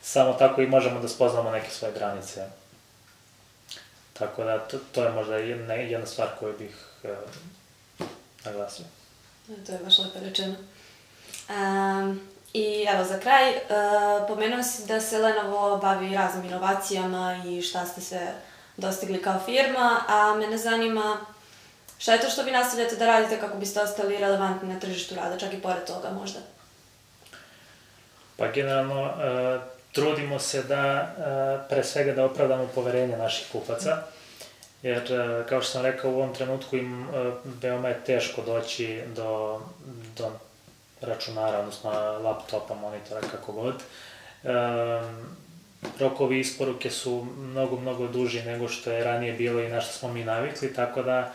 samo 0.01 0.33
tako 0.33 0.61
i 0.61 0.67
možemo 0.67 0.99
da 0.99 1.07
spoznamo 1.07 1.51
neke 1.51 1.69
svoje 1.69 1.93
granice. 1.93 2.45
Tako 4.13 4.43
da, 4.43 4.59
to, 4.59 4.77
to 4.91 5.03
je 5.03 5.11
možda 5.11 5.35
jedna, 5.35 5.73
jedna 5.73 6.05
stvar 6.05 6.29
koju 6.39 6.57
bih 6.57 6.75
uh, 7.03 7.09
naglasio. 8.45 8.85
To 9.65 9.71
je 9.71 9.79
baš 9.83 9.97
lepo 9.97 10.19
rečeno. 10.19 10.55
Um, 11.49 12.29
I 12.53 12.85
evo, 12.89 13.03
za 13.03 13.19
kraj, 13.19 13.51
uh, 13.51 14.27
pomenuo 14.27 14.63
si 14.63 14.87
da 14.87 15.01
se 15.01 15.17
Lenovo 15.17 15.77
bavi 15.77 16.15
raznim 16.15 16.45
inovacijama 16.45 17.43
i 17.47 17.61
šta 17.61 17.85
ste 17.85 18.01
sve 18.01 18.33
dostigli 18.79 19.21
kao 19.21 19.39
firma, 19.45 20.01
a 20.07 20.35
mene 20.35 20.57
zanima 20.57 21.17
šta 21.97 22.13
je 22.13 22.21
to 22.21 22.29
što 22.29 22.43
vi 22.43 22.51
nastavljate 22.51 22.95
da 22.95 23.05
radite 23.05 23.39
kako 23.39 23.57
biste 23.57 23.81
ostali 23.81 24.17
relevantni 24.17 24.73
na 24.73 24.79
tržištu 24.79 25.15
rada, 25.15 25.37
čak 25.37 25.53
i 25.53 25.61
pored 25.61 25.85
toga 25.85 26.09
možda? 26.09 26.39
Pa 28.37 28.47
generalno, 28.47 29.03
uh, 29.03 29.61
trudimo 29.91 30.39
se 30.39 30.63
da, 30.63 31.15
uh, 31.17 31.69
pre 31.69 31.83
svega 31.83 32.13
da 32.13 32.25
opravdamo 32.25 32.67
poverenje 32.75 33.17
naših 33.17 33.47
kupaca, 33.51 33.97
jer, 34.81 35.03
uh, 35.03 35.45
kao 35.49 35.61
što 35.61 35.71
sam 35.71 35.83
rekao, 35.83 36.11
u 36.11 36.15
ovom 36.15 36.35
trenutku 36.35 36.77
im 36.77 37.07
veoma 37.61 37.87
je 37.87 38.03
teško 38.05 38.41
doći 38.41 39.03
do, 39.15 39.61
do 40.17 40.31
računara, 41.01 41.59
odnosno 41.59 41.91
laptopa, 42.23 42.75
monitora, 42.75 43.21
kako 43.31 43.51
god. 43.51 43.75
Rokovi 45.99 46.39
isporuke 46.39 46.89
su 46.89 47.27
mnogo, 47.37 47.79
mnogo 47.79 48.07
duži 48.07 48.41
nego 48.41 48.67
što 48.67 48.91
je 48.91 49.03
ranije 49.03 49.33
bilo 49.33 49.61
i 49.61 49.69
na 49.69 49.81
što 49.81 49.93
smo 49.93 50.13
mi 50.13 50.23
navikli, 50.23 50.73
tako 50.73 51.03
da 51.03 51.33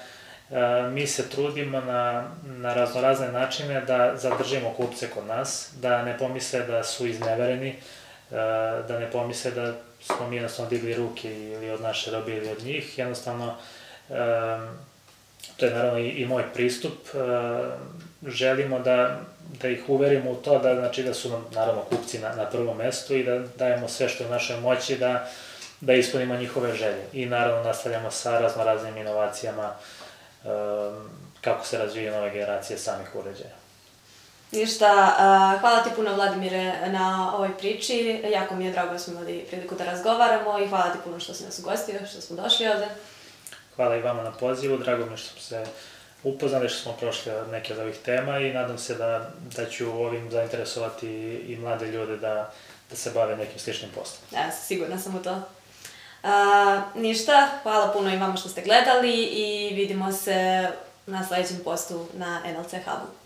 e, 0.51 0.89
mi 0.91 1.07
se 1.07 1.31
trudimo 1.31 1.81
na, 1.81 2.29
na 2.45 2.75
raznorazne 2.75 3.33
načine 3.33 3.81
da 3.81 4.17
zadržimo 4.17 4.71
kupce 4.71 5.11
kod 5.11 5.27
nas, 5.27 5.71
da 5.81 6.03
ne 6.03 6.19
pomisle 6.19 6.61
da 6.61 6.83
su 6.83 7.07
iznevereni, 7.07 7.69
e, 7.69 7.75
da 8.89 8.99
ne 8.99 9.11
pomisle 9.11 9.51
da 9.51 9.75
smo 10.01 10.29
mi 10.29 10.37
jednostavno 10.37 10.71
digli 10.71 10.95
ruke 10.95 11.41
ili 11.41 11.71
od 11.71 11.81
naše 11.81 12.11
robe 12.11 12.37
ili 12.37 12.49
od 12.49 12.65
njih, 12.65 12.99
jednostavno 12.99 13.55
e, 14.11 14.15
to 15.57 15.67
je 15.67 15.75
naravno 15.75 15.99
i, 15.99 16.09
i 16.09 16.27
moj 16.27 16.43
pristup, 16.55 16.93
želimo 18.23 18.79
da 18.79 19.21
da 19.63 19.69
ih 19.69 19.89
uverimo 19.89 20.31
u 20.31 20.35
to 20.35 20.59
da, 20.59 20.75
znači, 20.75 21.03
da 21.03 21.15
su 21.15 21.31
nam, 21.31 21.47
naravno, 21.51 21.83
kupci 21.83 22.19
na, 22.19 22.35
na 22.35 22.45
prvom 22.45 22.77
mestu 22.77 23.15
i 23.15 23.25
da 23.25 23.39
dajemo 23.39 23.89
sve 23.89 24.09
što 24.09 24.23
je 24.25 24.29
u 24.29 24.33
našoj 24.33 24.61
moći 24.61 24.97
da, 24.97 25.29
da 25.81 25.93
ispunimo 25.93 26.37
njihove 26.37 26.75
želje. 26.75 27.05
I 27.13 27.27
naravno 27.27 27.63
nastavljamo 27.63 28.11
sa 28.11 28.39
razno 28.39 28.65
raznim 28.65 28.97
inovacijama 28.97 29.73
um, 30.45 30.51
kako 31.41 31.67
se 31.67 31.79
razvijaju 31.79 32.17
nove 32.17 32.31
generacije 32.31 32.79
samih 32.79 33.15
uređaja. 33.15 33.55
Ništa, 34.53 34.87
uh, 34.87 35.61
hvala 35.61 35.83
ti 35.83 35.91
puno 35.97 36.15
Vladimire 36.15 36.73
na 36.87 37.35
ovoj 37.35 37.59
priči, 37.59 38.23
jako 38.33 38.55
mi 38.55 38.65
je 38.65 38.73
drago 38.73 38.93
da 38.93 38.99
smo 38.99 39.13
imali 39.13 39.47
priliku 39.51 39.75
da 39.75 39.85
razgovaramo 39.85 40.59
i 40.59 40.69
hvala 40.69 40.93
ti 40.93 40.99
puno 41.05 41.21
što 41.21 41.35
si 41.35 41.45
nas 41.45 41.59
ugostio, 41.59 42.07
što 42.07 42.21
smo 42.21 42.37
došli 42.37 42.69
ovde. 42.69 42.87
Hvala 43.77 43.97
i 43.97 44.03
vama 44.03 44.23
na 44.23 44.33
pozivu, 44.33 44.79
drago 44.79 45.07
mi 45.07 45.17
što 45.17 45.29
smo 45.31 45.41
se 45.41 45.65
upoznali, 46.25 46.69
što 46.69 46.79
smo 46.83 46.93
prošli 46.93 47.33
neke 47.51 47.73
od 47.73 47.79
ovih 47.79 47.97
tema 48.05 48.39
i 48.39 48.53
nadam 48.53 48.79
se 48.79 48.95
da, 48.95 49.31
da 49.57 49.71
ću 49.71 49.91
ovim 49.91 50.31
zainteresovati 50.31 51.09
i 51.49 51.57
mlade 51.57 51.87
ljude 51.87 52.17
da, 52.17 52.53
da 52.91 52.97
se 52.97 53.11
bave 53.11 53.37
nekim 53.37 53.59
sličnim 53.59 53.91
poslom. 53.95 54.21
Ja, 54.33 54.53
sigurna 54.53 54.99
sam 54.99 55.15
u 55.15 55.23
to. 55.23 55.43
A, 56.23 56.83
ništa, 56.95 57.49
hvala 57.63 57.93
puno 57.93 58.15
i 58.15 58.19
vama 58.19 58.37
što 58.37 58.49
ste 58.49 58.63
gledali 58.63 59.23
i 59.23 59.75
vidimo 59.75 60.13
se 60.13 60.69
na 61.07 61.27
sledećem 61.27 61.61
postu 61.65 62.07
na 62.15 62.41
NLC 62.45 62.71
Hubu. 62.71 63.24